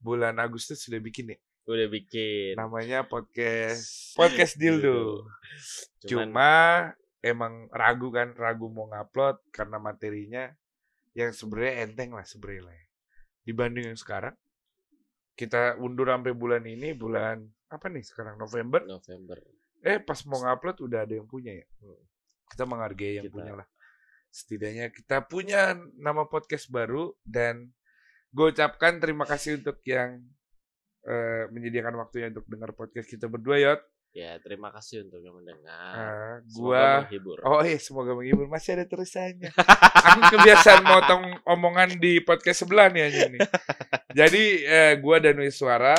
bulan 0.00 0.40
Agustus 0.40 0.84
sudah 0.84 1.00
bikin 1.00 1.36
ya. 1.36 1.38
udah 1.64 1.88
bikin 1.88 2.56
Namanya 2.56 3.04
podcast 3.04 4.12
podcast 4.16 4.56
dildo. 4.56 5.24
Cuma 6.04 6.92
emang 7.24 7.72
ragu 7.72 8.12
kan, 8.12 8.36
ragu 8.36 8.68
mau 8.68 8.84
ngupload 8.86 9.40
karena 9.48 9.80
materinya 9.80 10.44
yang 11.16 11.32
sebenarnya 11.32 11.88
enteng 11.88 12.12
lah 12.12 12.26
sebenarnya 12.26 12.62
lah 12.68 12.76
ya. 12.76 12.86
dibanding 13.44 13.84
yang 13.88 13.96
sekarang 13.96 14.34
kita 15.32 15.76
undur 15.78 16.08
sampai 16.08 16.32
bulan 16.32 16.62
ini 16.64 16.92
bulan 16.92 17.42
apa 17.68 17.86
nih 17.88 18.04
sekarang 18.04 18.36
November 18.36 18.84
November. 18.84 19.36
eh 19.80 19.98
pas 19.98 20.16
mau 20.24 20.40
ngupload 20.40 20.78
udah 20.80 21.00
ada 21.04 21.14
yang 21.14 21.26
punya 21.26 21.52
ya 21.54 21.66
Hmm. 21.78 22.02
kita 22.48 22.64
menghargai 22.64 23.12
yang 23.18 23.26
Kita- 23.28 23.36
punya 23.36 23.52
lah 23.56 23.66
setidaknya 24.28 24.90
kita 24.90 25.16
punya 25.24 25.60
nama 25.94 26.26
podcast 26.26 26.66
baru 26.66 27.14
dan 27.22 27.70
gue 28.30 28.46
ucapkan 28.50 28.98
terima 28.98 29.22
kasih 29.24 29.62
untuk 29.62 29.78
yang 29.86 30.18
eh, 31.04 31.44
menyediakan 31.52 31.94
waktunya 32.00 32.32
untuk 32.32 32.48
dengar 32.48 32.72
podcast 32.72 33.06
kita 33.06 33.28
berdua 33.28 33.60
Yot 33.60 33.80
Ya, 34.14 34.38
terima 34.38 34.70
kasih 34.70 35.10
untuk 35.10 35.18
yang 35.26 35.34
mendengar. 35.34 36.38
Semoga 36.46 36.54
gua 36.54 36.84
menghibur. 37.02 37.38
oh 37.42 37.62
iya 37.66 37.78
semoga 37.82 38.14
menghibur 38.14 38.46
masih 38.46 38.78
ada 38.78 38.86
terusannya 38.86 39.50
aku 40.06 40.20
kebiasaan 40.38 40.86
motong 40.86 41.22
omongan 41.50 41.98
di 41.98 42.22
podcast 42.22 42.62
sebelah 42.62 42.86
nih 42.94 43.10
aja 43.10 43.26
nih 43.26 43.42
jadi 44.14 44.44
eh, 44.70 44.92
gua 45.02 45.18
dan 45.18 45.34
Wiswara 45.42 45.98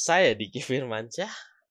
Saya 0.00 0.34
Diki 0.34 0.58
Firmansyah. 0.58 1.30